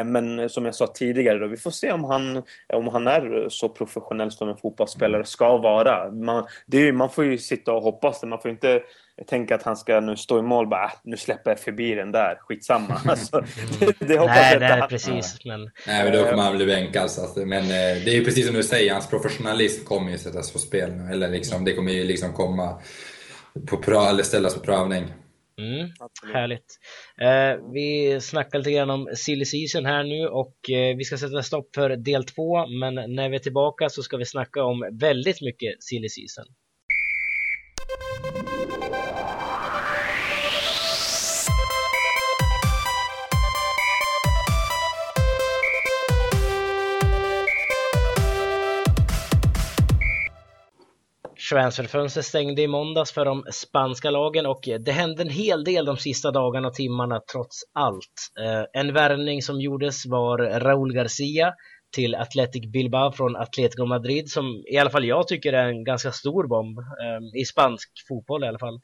[0.04, 2.42] men som jag sa tidigare, då, vi får se om han,
[2.72, 6.10] om han är så professionell som en fotbollsspelare ska vara.
[6.10, 8.26] Man, det är, man får ju sitta och hoppas det.
[8.26, 8.82] Man får inte
[9.26, 12.12] tänker att han ska nu stå i mål bara, ah, nu släpper jag förbi den
[12.12, 13.00] där, skitsamma.
[13.08, 13.44] Alltså,
[13.80, 14.88] det, det hoppas nej, jag nej, han...
[14.88, 15.44] precis.
[15.44, 15.70] Men...
[15.86, 17.02] Nej, men då kommer han bli bänkad.
[17.02, 17.46] Alltså.
[17.46, 20.58] Men eh, det är ju precis som du säger, hans professionalism kommer ju sättas på
[20.58, 20.90] spel.
[21.12, 22.80] Eller liksom, det kommer ju liksom komma
[23.66, 25.04] på pröv, eller ställas på prövning.
[25.62, 25.88] Mm,
[26.34, 26.78] härligt.
[27.20, 31.42] Eh, vi snackar lite grann om silly season här nu och eh, vi ska sätta
[31.42, 35.40] stopp för del två men när vi är tillbaka så ska vi snacka om väldigt
[35.40, 36.44] mycket silly season.
[51.52, 55.96] Transferfönstret stängde i måndags för de spanska lagen och det hände en hel del de
[55.96, 58.32] sista dagarna och timmarna trots allt.
[58.40, 61.54] Eh, en värvning som gjordes var Raúl Garcia
[61.94, 66.12] till Athletic Bilbao från Atletico Madrid som i alla fall jag tycker är en ganska
[66.12, 68.80] stor bomb eh, i spansk fotboll i alla fall.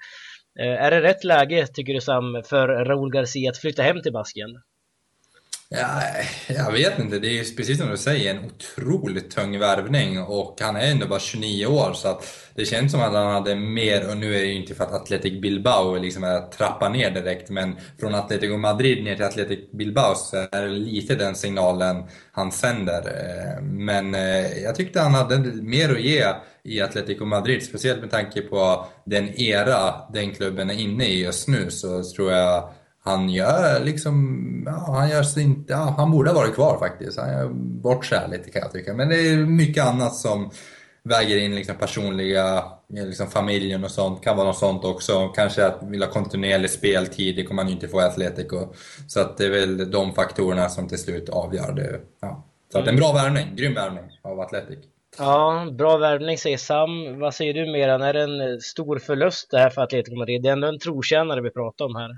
[0.61, 4.13] Eh, är det rätt läge tycker du Sam för Raúl Garcia att flytta hem till
[4.13, 4.51] Baskien?
[5.71, 6.03] Ja,
[6.49, 10.57] jag vet inte, det är ju precis som du säger en otroligt tung värvning och
[10.61, 14.11] han är ändå bara 29 år så att det känns som att han hade mer,
[14.11, 17.51] och nu är det ju inte för att Athletic Bilbao liksom är trappa ner direkt
[17.51, 22.53] men från Atletico Madrid ner till Athletic Bilbao så är det lite den signalen han
[22.53, 22.99] sänder.
[22.99, 26.27] Eh, men eh, jag tyckte han hade mer att ge
[26.65, 31.49] i Atletico Madrid, speciellt med tanke på den era den klubben är inne i just
[31.49, 32.69] nu så tror jag
[33.05, 37.19] han gör liksom, ja, han gör sin, ja, han borde ha varit kvar faktiskt.
[37.19, 38.95] Han gör bort sig lite kan jag tycka.
[38.95, 40.51] Men det är mycket annat som
[41.03, 44.23] väger in liksom personliga, liksom familjen och sånt.
[44.23, 45.29] Kan vara något sånt också.
[45.29, 48.75] Kanske att vill ha kontinuerlig speltid, det kommer han ju inte få i Atletico.
[49.07, 52.01] Så att det är väl de faktorerna som till slut avgör det.
[52.21, 52.45] Ja.
[52.73, 54.79] Så att en bra värvning, grym värvning av Atletic.
[55.19, 57.19] Ja, bra värvning säger Sam.
[57.19, 58.03] Vad säger du Meran?
[58.03, 60.43] Är det en stor förlust det här för Atletico Madrid?
[60.43, 62.11] Det är ändå en trotjänare vi pratar om här.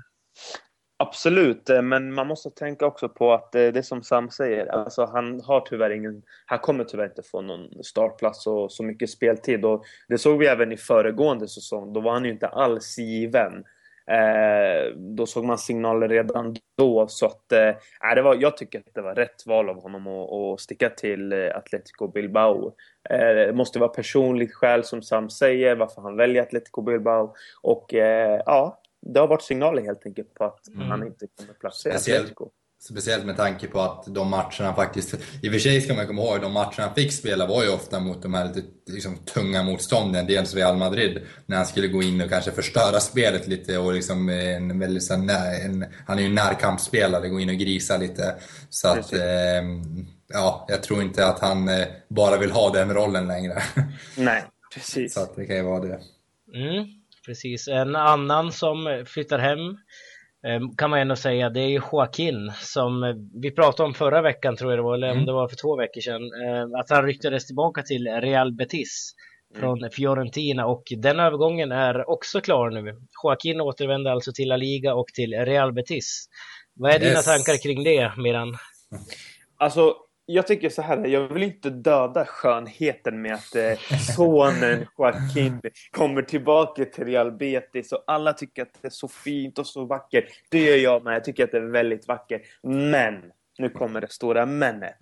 [1.01, 5.05] Absolut, eh, men man måste tänka också på att eh, det som Sam säger, alltså
[5.05, 9.65] han har tyvärr ingen, han kommer tyvärr inte få någon startplats och så mycket speltid
[9.65, 13.63] och det såg vi även i föregående säsong, då var han ju inte alls given.
[14.07, 18.93] Eh, då såg man signaler redan då så att eh, det var, jag tycker att
[18.93, 22.73] det var rätt val av honom att, att sticka till eh, Atletico Bilbao.
[23.09, 27.93] Eh, det måste vara personligt skäl som Sam säger varför han väljer Atletico Bilbao och
[27.93, 30.87] eh, ja, det har varit signaler helt enkelt på att mm.
[30.87, 32.49] han inte kommer placera Atletico.
[32.83, 36.21] Speciellt med tanke på att de matcherna faktiskt, i och för sig ska man komma
[36.21, 39.63] ihåg, de matcherna han fick spela var ju ofta mot de här lite liksom, tunga
[39.63, 40.27] motstånden.
[40.27, 44.29] Dels Real Madrid, när han skulle gå in och kanske förstöra spelet lite och liksom
[44.29, 48.35] en väldigt så en, han är ju en närkampsspelare, gå in och grisa lite.
[48.69, 49.63] Så att, eh,
[50.33, 53.61] ja, jag tror inte att han eh, bara vill ha den rollen längre.
[54.17, 55.13] Nej, precis.
[55.13, 55.99] Så att det kan ju vara det.
[56.53, 57.67] Mm precis.
[57.67, 59.59] En annan som flyttar hem
[60.47, 64.71] ehm, kan man ändå säga, det är Joaquin som vi pratade om förra veckan tror
[64.71, 65.25] jag det var, eller om mm.
[65.25, 66.21] det var för två veckor sedan.
[66.21, 69.15] Ehm, att han ryktades tillbaka till Real Betis
[69.55, 69.91] från mm.
[69.91, 72.95] Fiorentina och den övergången är också klar nu.
[73.23, 76.27] Joaquin återvänder alltså till La Liga och till Real Betis.
[76.73, 77.09] Vad är yes.
[77.09, 78.57] dina tankar kring det, Miran?
[79.57, 79.95] Alltså,
[80.33, 86.21] jag tycker så här, jag vill inte döda skönheten med att eh, sonen Joaquin kommer
[86.21, 90.25] tillbaka till Real Betis och alla tycker att det är så fint och så vackert.
[90.49, 92.41] Det gör jag med, jag tycker att det är väldigt vackert.
[92.63, 93.21] Men,
[93.57, 94.97] nu kommer det stora menet.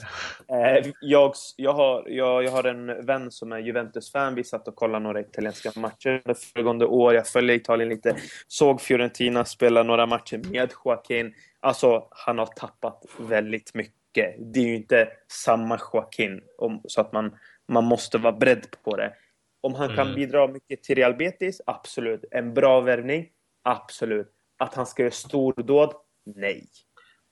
[0.47, 4.35] Eh, jag, jag, har, jag, jag har en vän som är Juventus-fan.
[4.35, 7.13] Vi satt och kollade några italienska matcher under föregående år.
[7.13, 8.15] Jag följer Italien lite.
[8.47, 11.33] Såg Fiorentina spela några matcher med Joaquin.
[11.59, 14.53] Alltså, han har tappat väldigt mycket mycket.
[14.53, 18.95] Det är ju inte samma Joaquin, om, så att man, man måste vara beredd på
[18.95, 19.13] det.
[19.61, 19.95] Om han mm.
[19.95, 22.25] kan bidra mycket till Real Betis, absolut.
[22.31, 23.29] En bra värvning,
[23.63, 24.31] absolut.
[24.57, 25.93] Att han ska göra stordåd,
[26.25, 26.67] nej.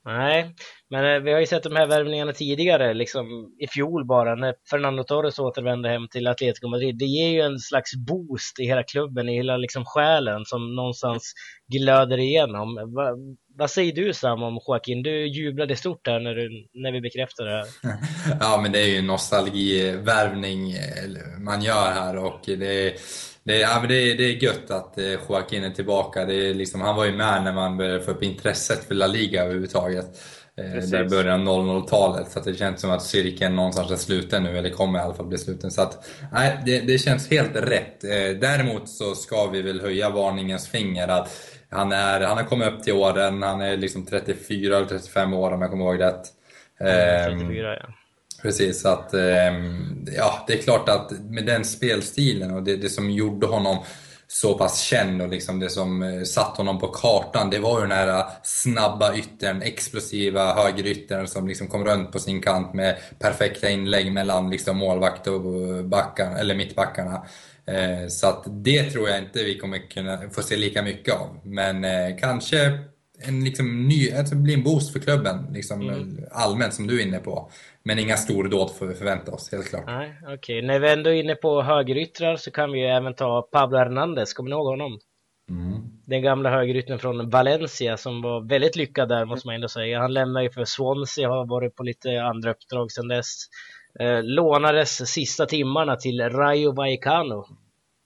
[0.08, 0.54] Nej,
[0.90, 3.26] men eh, vi har ju sett de här värvningarna tidigare, liksom
[3.58, 6.98] i fjol bara, när Fernando Torres återvände hem till Atletico Madrid.
[6.98, 11.32] Det ger ju en slags boost i hela klubben, i hela liksom själen som någonstans
[11.72, 12.74] glöder igenom.
[12.74, 13.16] Va,
[13.58, 15.02] vad säger du Sam om Joaquin?
[15.02, 17.98] Du jublade stort här när, du, när vi bekräftade det här.
[18.40, 23.00] ja, men det är ju en nostalgivärvning eh, man gör här och det
[23.48, 26.24] det, ja, det, det är gött att eh, Joaquin är tillbaka.
[26.24, 29.06] Det är liksom, han var ju med när man började få upp intresset för La
[29.06, 30.06] Liga överhuvudtaget.
[30.58, 30.90] Eh, Precis.
[30.90, 32.30] Där början 00-talet.
[32.30, 35.26] Så det känns som att cirkeln någonstans är sluten nu, eller kommer i alla fall
[35.26, 35.70] bli sluten.
[35.70, 38.00] Så att, nej, det, det känns helt rätt.
[38.40, 41.08] Däremot så ska vi väl höja varningens finger.
[41.08, 41.30] att
[41.70, 45.52] han, är, han har kommit upp till åren, han är liksom 34 eller 35 år
[45.52, 46.22] om jag kommer ihåg rätt.
[46.78, 47.94] 34 ja.
[48.42, 53.10] Precis, att ehm, ja, det är klart att med den spelstilen och det, det som
[53.10, 53.78] gjorde honom
[54.30, 57.86] så pass känd och liksom det som eh, satt honom på kartan, det var ju
[57.86, 63.70] den här snabba yttern, explosiva högeryttern som liksom kom runt på sin kant med perfekta
[63.70, 65.40] inlägg mellan liksom målvakt och
[65.84, 67.26] backarna, eller mittbackarna.
[67.66, 71.40] Eh, så att det tror jag inte vi kommer kunna få se lika mycket av.
[71.42, 72.78] Men eh, kanske
[73.20, 76.24] en liksom ny, alltså bli en boost för klubben liksom, mm.
[76.30, 77.50] allmänt som du är inne på.
[77.88, 79.86] Men inga stordåd får vi förvänta oss, helt klart.
[79.86, 80.34] Nej, okej.
[80.34, 80.62] Okay.
[80.62, 84.32] När vi ändå är inne på högeryttrar så kan vi ju även ta Pablo Hernandez,
[84.32, 84.98] kommer ni ihåg honom?
[85.50, 85.80] Mm.
[86.06, 90.00] Den gamla högeryttern från Valencia som var väldigt lyckad där måste man ändå säga.
[90.00, 93.44] Han lämnade ju för Swansea, har varit på lite andra uppdrag sedan dess.
[94.00, 97.46] Eh, lånades sista timmarna till Rayo Vallecano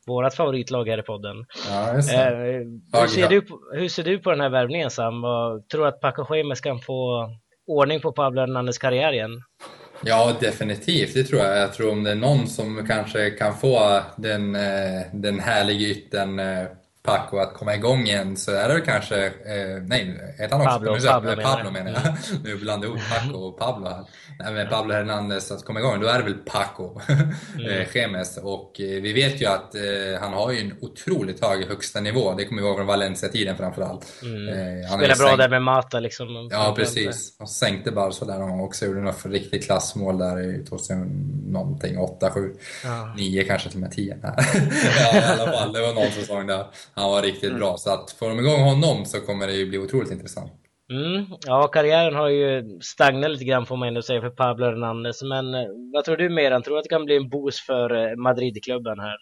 [0.06, 1.46] vårat favoritlag här i podden.
[1.68, 5.22] Ja, eh, hur, ser du på, hur ser du på den här värvningen Sam?
[5.70, 7.28] Tror du att Paco Schemes kan få
[7.66, 9.42] ordning på Pablo Hernandez karriär igen?
[10.04, 11.14] Ja, definitivt.
[11.14, 11.58] Det tror jag.
[11.58, 16.38] Jag tror om det är någon som kanske kan få den, eh, den härliga ytten
[16.38, 16.64] eh,
[17.02, 20.70] Paco att komma igång igen så är det kanske, eh, nej, heter han också?
[20.70, 22.06] Pablo, nu, Pablo, Pablo, Pablo menar jag.
[22.06, 22.16] Mm.
[22.44, 24.04] nu blandar jag ihop Paco och Pablo här.
[24.38, 27.00] Nej, men Pablo Hernandez att komma igång, då är det väl Paco
[27.58, 27.86] mm.
[27.94, 28.36] Gemes.
[28.36, 32.34] Och eh, vi vet ju att eh, han har ju en otroligt hög högsta nivå.
[32.34, 34.06] Det kommer vi ihåg från Valencia-tiden framförallt.
[34.22, 34.48] Mm.
[34.48, 35.38] Eh, han Spelar bra sänkt...
[35.38, 36.48] där med Mata liksom.
[36.50, 37.36] Ja, precis.
[37.38, 38.86] Han sänkte Barca där någon också.
[38.86, 43.14] Gjorde något riktigt klassmål där i 2000 någonting, 8, 7, ja.
[43.16, 44.16] 9 kanske till och med 10.
[44.22, 44.34] ja,
[45.14, 45.72] i alla fall.
[45.72, 47.58] Det var någon säsong där han var riktigt mm.
[47.58, 47.76] bra.
[47.76, 50.52] Så att får de igång honom så kommer det ju bli otroligt intressant.
[50.90, 51.26] Mm.
[51.46, 55.22] Ja, karriären har ju stagnat lite grann får man ändå säga för Pablo Hernandez.
[55.22, 56.62] Men eh, vad tror du Meran?
[56.62, 59.16] Tror du att det kan bli en boost för eh, Madridklubben här?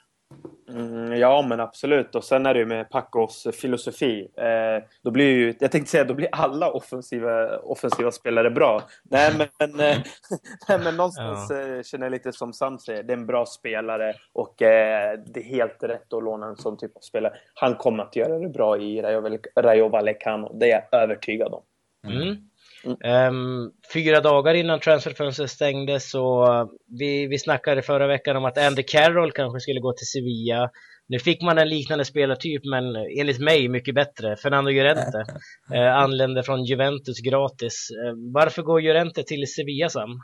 [0.70, 2.14] Mm, ja, men absolut.
[2.14, 4.28] Och sen är det ju med Pacos filosofi.
[4.36, 8.82] Eh, då blir ju, jag tänkte säga, då blir alla offensiva, offensiva spelare bra.
[9.02, 9.98] Nej, men, eh,
[10.68, 13.02] nej, men någonstans eh, känner jag lite som Sam säger.
[13.02, 16.76] Det är en bra spelare och eh, det är helt rätt att låna en sån
[16.76, 17.32] typ av spelare.
[17.54, 20.52] Han kommer att göra det bra i Rayo, Rayo Vallecano.
[20.58, 21.62] Det är jag övertygad om.
[22.06, 22.49] Mm.
[22.84, 26.46] Um, fyra dagar innan transferfönstret stängdes så
[26.98, 30.70] vi, vi snackade förra veckan om att Andy Carroll kanske skulle gå till Sevilla.
[31.06, 34.36] Nu fick man en liknande spelartyp men enligt mig mycket bättre.
[34.36, 35.18] Fernando Llorente
[35.74, 37.88] uh, anlände från Juventus gratis.
[37.90, 40.20] Uh, varför går Llorente till Sevilla Sam?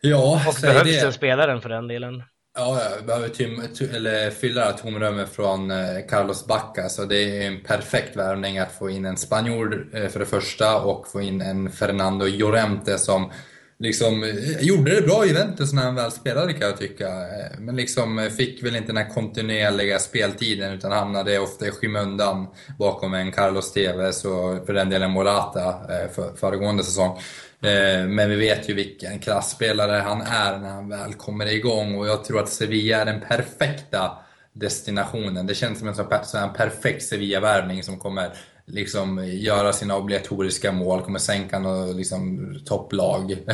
[0.00, 1.02] Ja, Och behövs det.
[1.02, 2.22] den spelaren för den delen?
[2.54, 3.62] Ja, jag behöver tym,
[3.94, 8.90] eller fylla tomrummet från eh, Carlos Bacca, så det är en perfekt värvning att få
[8.90, 13.32] in en spanjor eh, för det första och få in en Fernando Llorente som
[13.78, 17.08] liksom eh, gjorde det bra i Juventus när han väl spelade kan jag tycka.
[17.08, 21.70] Eh, men liksom eh, fick väl inte den här kontinuerliga speltiden utan hamnade ofta i
[21.70, 22.46] skymundan
[22.78, 27.18] bakom en Carlos Tevez och för den delen Morata eh, för, föregående säsong.
[27.62, 32.08] Eh, men vi vet ju vilken klassspelare han är när han väl kommer igång och
[32.08, 34.18] jag tror att Sevilla är den perfekta
[34.52, 35.46] destinationen.
[35.46, 36.08] Det känns som en sån
[36.56, 38.32] perfekt Sevilla-värvning som kommer
[38.66, 43.32] liksom göra sina obligatoriska mål, kommer sänka något liksom, topplag.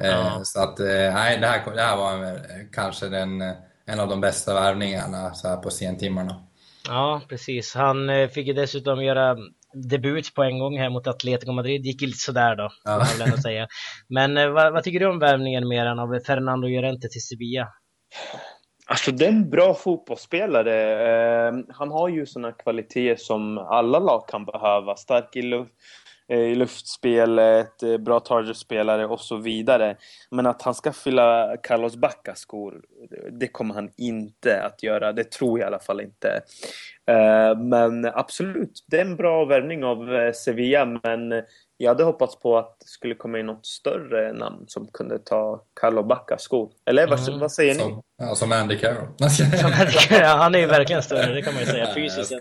[0.00, 0.40] Eh, ja.
[0.44, 2.40] Så att, eh, nej, det här, det här var
[2.72, 3.40] kanske den,
[3.86, 6.42] en av de bästa värvningarna så här på sentimmarna.
[6.88, 7.74] Ja, precis.
[7.74, 9.36] Han fick ju dessutom göra
[9.90, 11.86] debut på en gång här mot Atletico Madrid.
[11.86, 13.04] Gick lite sådär då, ja.
[13.04, 13.66] får man säga.
[14.08, 17.68] Men eh, vad, vad, tycker du om värvningen mer än av Fernando Llorente till Sevilla?
[18.86, 20.76] Alltså det är en bra fotbollsspelare.
[21.48, 24.96] Eh, han har ju sådana kvaliteter som alla lag kan behöva.
[24.96, 25.66] Stark i Eh,
[26.32, 29.96] Eh, i luftspelet, eh, bra targetspelare och så vidare.
[30.30, 32.82] Men att han ska fylla Carlos Baccas skor,
[33.30, 35.12] det kommer han inte att göra.
[35.12, 36.42] Det tror jag i alla fall inte.
[37.06, 41.42] Eh, men absolut, det är en bra värvning av Sevilla, men
[41.76, 45.64] jag hade hoppats på att det skulle komma in något större namn som kunde ta
[45.80, 46.70] Carlo Baccas skor.
[46.86, 47.40] Eller vad, mm.
[47.40, 47.98] vad säger som, ni?
[48.18, 49.08] Ja, som Andy Carroll.
[50.38, 52.32] han är ju verkligen större, det kan man ju säga fysiskt.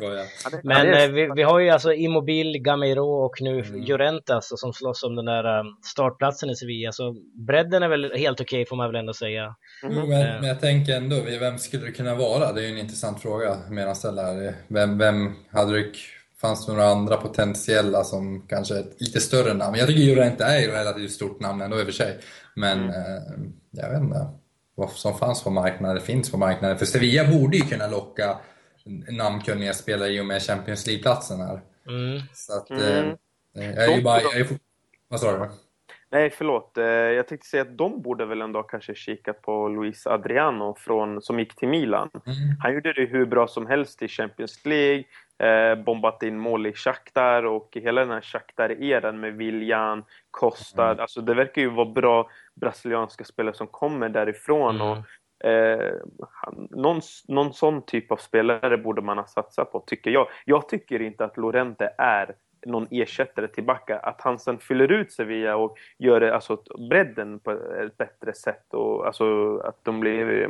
[0.63, 1.03] Men är...
[1.03, 3.81] Eh, vi, vi, har ju alltså Immobil, Gamero och nu mm.
[3.81, 6.91] Llorente alltså, som slåss om den där um, startplatsen i Sevilla.
[6.91, 7.15] Så
[7.47, 9.55] bredden är väl helt okej okay, får man väl ändå säga.
[9.83, 9.95] Mm.
[9.95, 12.51] Men, men, jag tänker ändå, vem skulle det kunna vara?
[12.51, 14.55] Det är ju en intressant fråga medan ställa här.
[14.67, 15.93] Vem, vem hade du
[16.41, 19.77] fanns det några andra potentiella som kanske är lite större namn.
[19.77, 22.19] Jag tycker Llorente är ett relativt stort namn ändå i och för sig.
[22.55, 22.95] Men mm.
[22.95, 23.21] eh,
[23.71, 24.27] jag vet inte
[24.75, 26.77] vad som fanns på marknaden, finns på marknaden.
[26.77, 28.37] För Sevilla borde ju kunna locka
[29.09, 31.61] namnkunniga spelare i och med Champions League-platsen här.
[31.87, 32.21] Mm.
[32.33, 33.15] Så att, mm.
[33.55, 34.21] eh, jag är ju bara...
[34.21, 34.47] Jag är,
[35.07, 35.49] vad sa du?
[36.11, 36.77] Nej, förlåt.
[36.77, 41.21] Eh, jag tänkte säga att de borde väl ändå kanske kikat på Luis Adriano från,
[41.21, 42.09] som gick till Milan.
[42.13, 42.35] Mm.
[42.59, 45.03] Han gjorde det hur bra som helst i Champions League
[45.39, 50.85] eh, bombat in mål i Shakhtar och hela den här Shakhtar-eran med Viljan, Costa.
[50.85, 50.99] Mm.
[50.99, 54.75] Alltså det verkar ju vara bra brasilianska spelare som kommer därifrån.
[54.75, 54.87] Mm.
[54.87, 54.97] Och
[55.43, 55.93] Eh,
[56.69, 60.27] någon, någon sån typ av spelare borde man ha satsat på, tycker jag.
[60.45, 62.35] Jag tycker inte att Lorente är
[62.65, 63.99] någon ersättare till Backa.
[63.99, 68.73] Att han sen fyller ut Sevilla och gör det, alltså, bredden på ett bättre sätt
[68.73, 70.49] och alltså, att de blir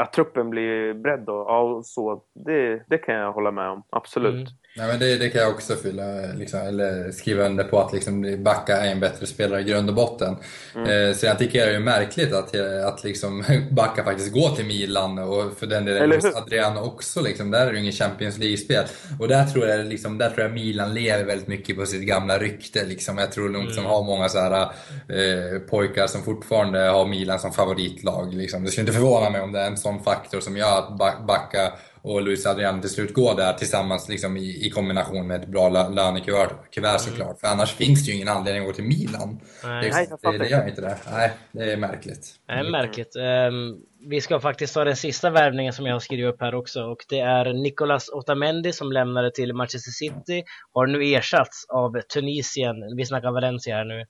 [0.00, 4.34] att truppen blir bredd och, och så, det, det kan jag hålla med om, absolut.
[4.34, 4.46] Mm.
[4.76, 6.02] Nej, men det, det kan jag också fylla,
[6.34, 9.94] liksom, eller skriva under på att liksom, Backa är en bättre spelare i grund och
[9.94, 10.36] botten.
[10.74, 11.08] Mm.
[11.08, 15.18] Eh, så jag tycker det är märkligt att, att liksom, Backa faktiskt går till Milan
[15.18, 17.22] och för den delen Adriano också.
[17.22, 18.84] Liksom, där är det ingen Champions League-spel.
[19.20, 22.38] Och där tror, jag, liksom, där tror jag Milan lever väldigt mycket på sitt gamla
[22.38, 22.84] rykte.
[22.84, 23.18] Liksom.
[23.18, 23.84] Jag tror nog mm.
[23.84, 28.34] har många så här, eh, pojkar som fortfarande har Milan som favoritlag.
[28.34, 28.64] Liksom.
[28.64, 31.72] Det skulle inte förvåna mig om det är en sån faktor som gör att Backa
[32.02, 35.68] och Luis Adriano till slut går där tillsammans liksom i, i kombination med ett bra
[35.68, 36.98] lönekuvert mm.
[36.98, 37.40] såklart.
[37.40, 39.40] För annars finns det ju ingen anledning att gå till Milan.
[39.64, 40.96] Nej, det, det, det gör inte det.
[41.12, 42.34] Nej, det är märkligt.
[42.46, 43.16] Det är märkligt.
[43.16, 46.82] Um, vi ska faktiskt ta den sista värvningen som jag har skrivit upp här också
[46.82, 52.96] och det är Nicolas Otamendi som lämnade till Manchester City har nu ersatts av Tunisien,
[52.96, 54.06] vi snackar Valencia här nu,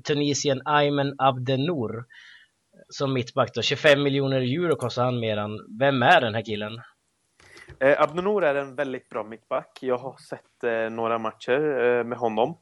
[0.00, 2.04] Tunisien Aymen Abdenour
[2.88, 3.62] som mittback då.
[3.62, 6.80] 25 miljoner euro kostar han mer än, Vem är den här killen?
[7.80, 9.78] Eh, Abdenour är en väldigt bra mittback.
[9.80, 12.58] Jag har sett eh, några matcher eh, med honom.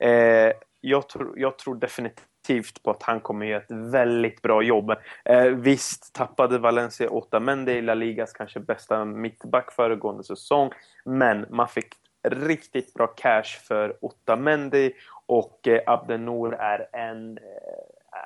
[0.00, 4.90] Eh, jag, tro, jag, tror definitivt på att han kommer göra ett väldigt bra jobb.
[5.24, 10.70] Eh, visst tappade Valencia Otamendi i La Ligas kanske bästa mittback föregående säsong.
[11.04, 11.88] Men man fick
[12.28, 14.92] riktigt bra cash för Otamendi
[15.26, 17.44] och eh, Abdenour är en eh,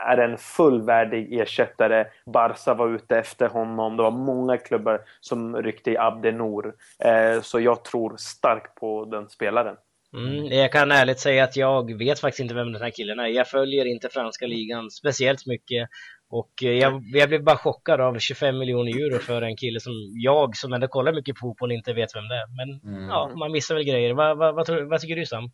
[0.07, 2.07] är en fullvärdig ersättare.
[2.26, 3.96] Barca var ute efter honom.
[3.96, 6.74] Det var många klubbar som ryckte i Abdenor.
[7.05, 9.76] Eh, så jag tror starkt på den spelaren.
[10.16, 13.26] Mm, jag kan ärligt säga att jag vet faktiskt inte vem den här killen är.
[13.26, 15.88] Jag följer inte franska ligan speciellt mycket.
[16.30, 19.92] Och eh, jag, jag blev bara chockad av 25 miljoner euro för en kille som
[20.14, 22.46] jag, som ändå kollar mycket på fotboll, inte vet vem det är.
[22.57, 23.09] Men mm.
[23.09, 24.14] ja, man missar väl grejer.
[24.14, 25.51] Vad, vad, vad, vad tycker du Sam?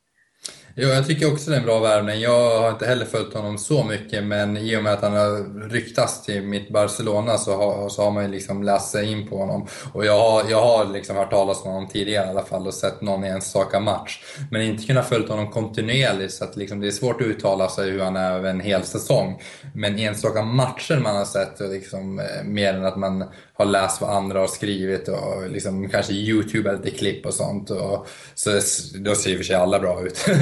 [0.76, 2.20] Jo, jag tycker också det är en bra värvning.
[2.20, 5.68] Jag har inte heller följt honom så mycket, men i och med att han har
[5.68, 9.38] ryktats till mitt Barcelona så har, så har man ju liksom läst sig in på
[9.38, 9.66] honom.
[9.92, 12.74] Och jag har, jag har liksom hört talas om honom tidigare i alla fall och
[12.74, 14.24] sett någon enstaka match.
[14.50, 17.90] Men inte kunnat följa honom kontinuerligt, så att liksom det är svårt att uttala sig
[17.90, 19.40] hur han är över en hel säsong.
[19.74, 23.24] Men enstaka matcher man har sett, liksom, eh, mer än att man
[23.56, 27.70] har läst vad andra har skrivit och liksom kanske Youtube lite klipp och sånt.
[27.70, 28.50] Och, så
[28.98, 30.26] då ser i och för sig alla bra ut.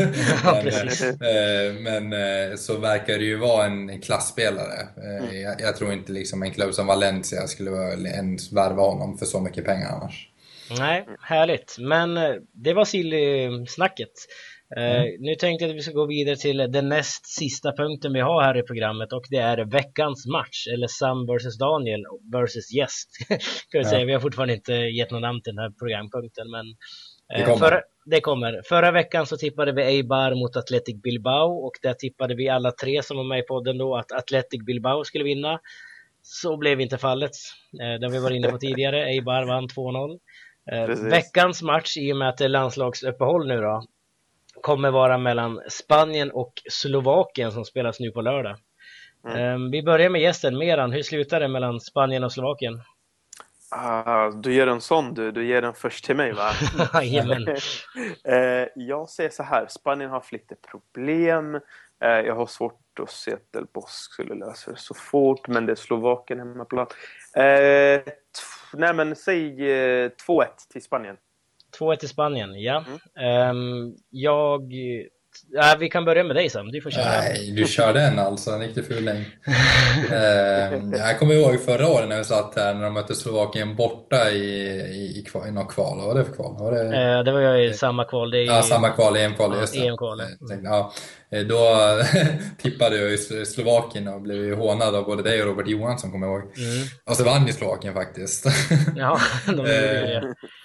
[0.45, 4.80] men, eh, men, eh, så verkar det ju vara en klasspelare.
[4.97, 5.40] Eh, mm.
[5.43, 7.70] Jag, jag, tror inte liksom en klubb som Valencia skulle
[8.09, 10.28] ens värva honom för så mycket pengar annars.
[10.78, 11.76] Nej, härligt.
[11.78, 12.14] Men
[12.53, 14.12] det var Silly-snacket.
[14.76, 15.16] Mm.
[15.18, 18.43] Nu tänkte jag att vi ska gå vidare till den näst sista punkten vi har
[18.43, 23.09] här i programmet och det är veckans match, eller Sam vs Daniel vs Gäst.
[23.70, 24.05] kan vi, säga.
[24.05, 26.66] vi har fortfarande inte gett något namn till den här programpunkten men
[27.40, 28.62] uh, det, kommer.
[28.64, 33.03] Förra veckan så tippade vi Eibar mot Athletic Bilbao och där tippade vi alla tre
[33.03, 35.61] som var med i podden då att Athletic Bilbao skulle vinna.
[36.22, 37.32] Så blev inte fallet.
[37.82, 39.05] Uh, det har vi varit inne på tidigare.
[39.11, 41.11] Eibar vann 2-0.
[41.11, 43.82] veckans match i och med att det är landslagsuppehåll nu då
[44.61, 48.57] kommer vara mellan Spanien och Slovakien som spelas nu på lördag.
[49.24, 49.38] Mm.
[49.38, 50.92] Ehm, vi börjar med gästen, Meran.
[50.92, 52.82] Hur slutar det mellan Spanien och Slovakien?
[53.77, 56.51] Uh, du ger en sån du, du ger den först till mig va?
[58.29, 61.55] Uh, jag säger så här, Spanien har haft lite problem.
[61.55, 61.61] Uh,
[62.01, 65.73] jag har svårt att se att Del Bosque skulle lösa det så fort, men det
[65.73, 66.87] är Slovakien hemmaplan.
[67.37, 68.12] Uh,
[68.75, 69.57] nej men säg
[70.27, 71.16] 2-1 till Spanien.
[71.79, 72.85] 2-1 till Spanien, ja.
[73.16, 73.57] Mm.
[73.57, 74.73] Um, jag...
[75.53, 77.05] Ja, vi kan börja med dig Sam, du får köra.
[77.05, 79.16] Nej, du körde en alltså, en riktig fuling.
[79.16, 84.30] um, jag kommer ihåg förra året när vi satt här när de mötte Slovakien borta
[84.30, 84.37] i,
[84.91, 85.99] i, i, kval, i något kval.
[85.99, 86.57] Vad var det för kval?
[86.59, 87.18] Var det...
[87.18, 88.30] Uh, det var ju i samma kval.
[88.30, 89.55] Det är ja, samma kval, EM-kval.
[89.74, 90.22] Ja, EM-kval.
[90.64, 90.93] Ja.
[91.33, 91.59] Eh, då
[92.59, 93.16] tippade jag i
[93.47, 96.43] Slovakien och blev ju hånad av både dig och Robert Johansson kommer jag ihåg.
[96.43, 96.87] Mm.
[97.05, 98.47] Och så vann ju Slovakien faktiskt.
[98.97, 100.16] Ja, de gjorde det.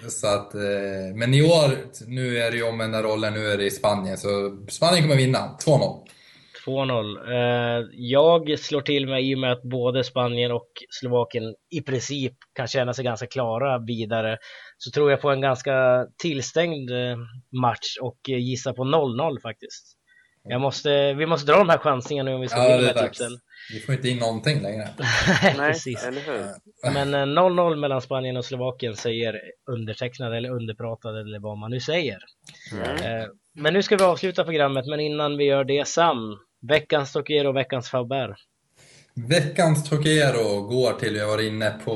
[0.03, 3.57] Eh, så att, eh, men i år, nu är det ju omvända roller, nu är
[3.57, 4.17] det i Spanien.
[4.17, 6.03] Så Spanien kommer vinna, 2-0.
[6.65, 7.89] 2-0.
[7.93, 12.67] Jag slår till mig i och med att både Spanien och Slovakien i princip kan
[12.67, 14.37] känna sig ganska klara vidare.
[14.77, 16.89] Så tror jag på en ganska tillstängd
[17.61, 19.96] match och gissar på 0-0 faktiskt.
[20.49, 23.31] Jag måste, vi måste dra de här chansningarna nu om vi ska ja, vinna tipsen.
[23.73, 24.89] Vi får inte in någonting längre.
[25.43, 26.03] Nej, Precis.
[26.03, 26.93] eller hur?
[26.93, 29.41] Men 0-0 eh, mellan Spanien och Slovakien säger
[29.71, 32.17] undertecknad eller underpratad eller vad man nu säger.
[32.71, 33.29] Mm.
[33.55, 37.55] Men nu ska vi avsluta programmet, men innan vi gör det Sam, veckans Stocker och
[37.55, 38.35] veckans Faber.
[39.25, 41.93] Veckans Toquero går till, vi har varit inne på,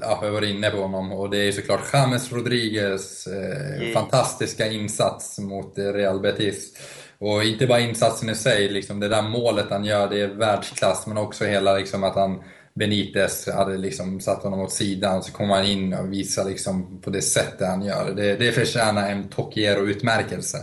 [0.00, 3.92] ja, vi har varit inne på honom och det är såklart James Rodriguez eh, mm.
[3.92, 6.72] fantastiska insats mot Real Betis.
[7.20, 11.06] Och inte bara insatsen i sig, liksom det där målet han gör, det är världsklass,
[11.06, 12.42] men också hela liksom att han
[12.74, 17.10] Benitez hade liksom satt honom åt sidan, så kom han in och visade liksom på
[17.10, 18.12] det sättet han gör.
[18.16, 20.58] Det, det förtjänar en Tokiero-utmärkelse.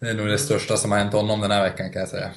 [0.00, 2.30] Det är nog det största som har hänt honom den här veckan kan jag säga.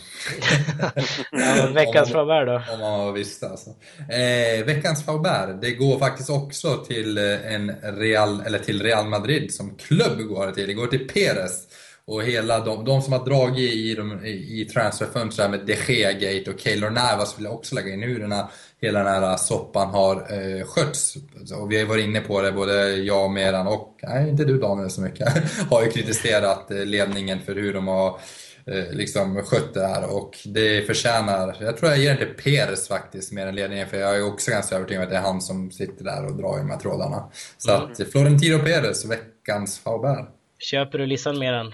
[1.32, 2.74] ja, veckans Faubert då?
[2.74, 3.70] Om man visste alltså.
[4.10, 9.54] Eh, veckans Faubert, det går faktiskt också till, eh, en Real, eller till Real Madrid
[9.54, 10.68] som klubb går det till.
[10.68, 11.68] Det går till Perez.
[12.10, 16.52] Och hela de, de som har dragit i, de, i, i transferfönstret med De Gea-gate
[16.52, 18.46] och Keylor Navas vill jag också lägga in hur den här,
[18.82, 21.16] hela den här soppan har eh, skötts.
[21.60, 24.58] Och vi har varit inne på det, både jag och Meran och, nej inte du
[24.60, 25.28] Daniel så mycket,
[25.70, 28.20] har ju kritiserat eh, ledningen för hur de har
[28.66, 32.88] eh, liksom skött det här och det förtjänar, jag tror jag ger det till Peres
[32.88, 35.42] faktiskt mer än ledningen för jag är också ganska övertygad om att det är han
[35.42, 37.32] som sitter där och drar i de här trådarna.
[37.58, 37.92] Så mm.
[37.92, 40.30] att Florentino Perez, veckans Faubert.
[40.60, 41.74] Köper du listan Meran?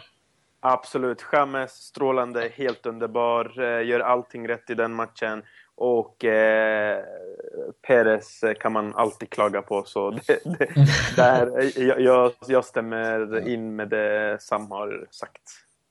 [0.67, 1.25] Absolut.
[1.31, 5.43] James, strålande, helt underbar, eh, gör allting rätt i den matchen.
[5.77, 7.03] Och eh,
[7.87, 9.83] Perez kan man alltid klaga på.
[9.83, 10.67] Så det, det,
[11.15, 15.41] där, jag, jag stämmer in med det Sam har sagt.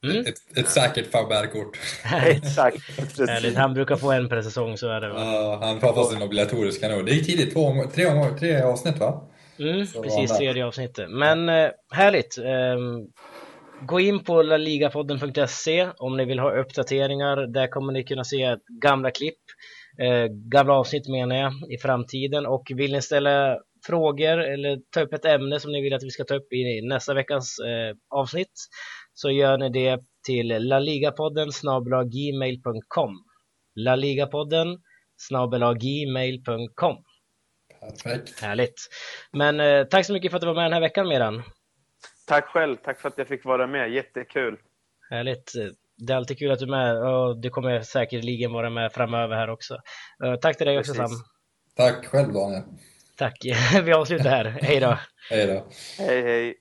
[0.05, 0.21] Mm.
[0.21, 1.79] Ett, ett säkert Faubert-kort.
[2.27, 2.97] Exakt.
[3.17, 3.57] Precis.
[3.57, 5.21] Han brukar få en per säsong, så är det va?
[5.21, 7.03] Ja, han får på sin obligatoriska nu.
[7.03, 8.07] Det är tidigt, två, tre,
[8.39, 9.21] tre avsnitt va?
[9.59, 11.11] Mm, precis, tredje avsnittet.
[11.11, 12.39] Men eh, härligt.
[13.83, 17.37] Gå in på laligapodden.se om ni vill ha uppdateringar.
[17.37, 19.41] Där kommer ni kunna se gamla klipp,
[20.03, 22.47] eh, gamla avsnitt menar jag, i framtiden.
[22.47, 26.11] Och vill ni ställa frågor eller ta upp ett ämne som ni vill att vi
[26.11, 28.53] ska ta upp i nästa veckas eh, avsnitt
[29.13, 31.49] så gör ni det till laligapodden
[32.13, 33.11] gmail.com
[33.75, 34.79] laligapodden
[35.81, 36.97] gmail.com
[37.81, 38.41] Perfekt.
[38.41, 38.89] Härligt.
[39.33, 41.43] Men eh, tack så mycket för att du var med den här veckan Meran.
[42.27, 44.59] Tack själv, tack för att jag fick vara med, jättekul.
[45.11, 45.53] Härligt.
[45.97, 49.37] Det är alltid kul att du är med och du kommer säkerligen vara med framöver
[49.37, 49.79] här också.
[50.41, 51.11] Tack till dig också Sam.
[51.77, 52.63] Tack själv Daniel.
[53.17, 53.39] Tack.
[53.85, 54.45] Vi avslutar här.
[54.45, 54.99] Hej då.
[55.31, 55.67] hej då.
[55.99, 56.55] Hej hej.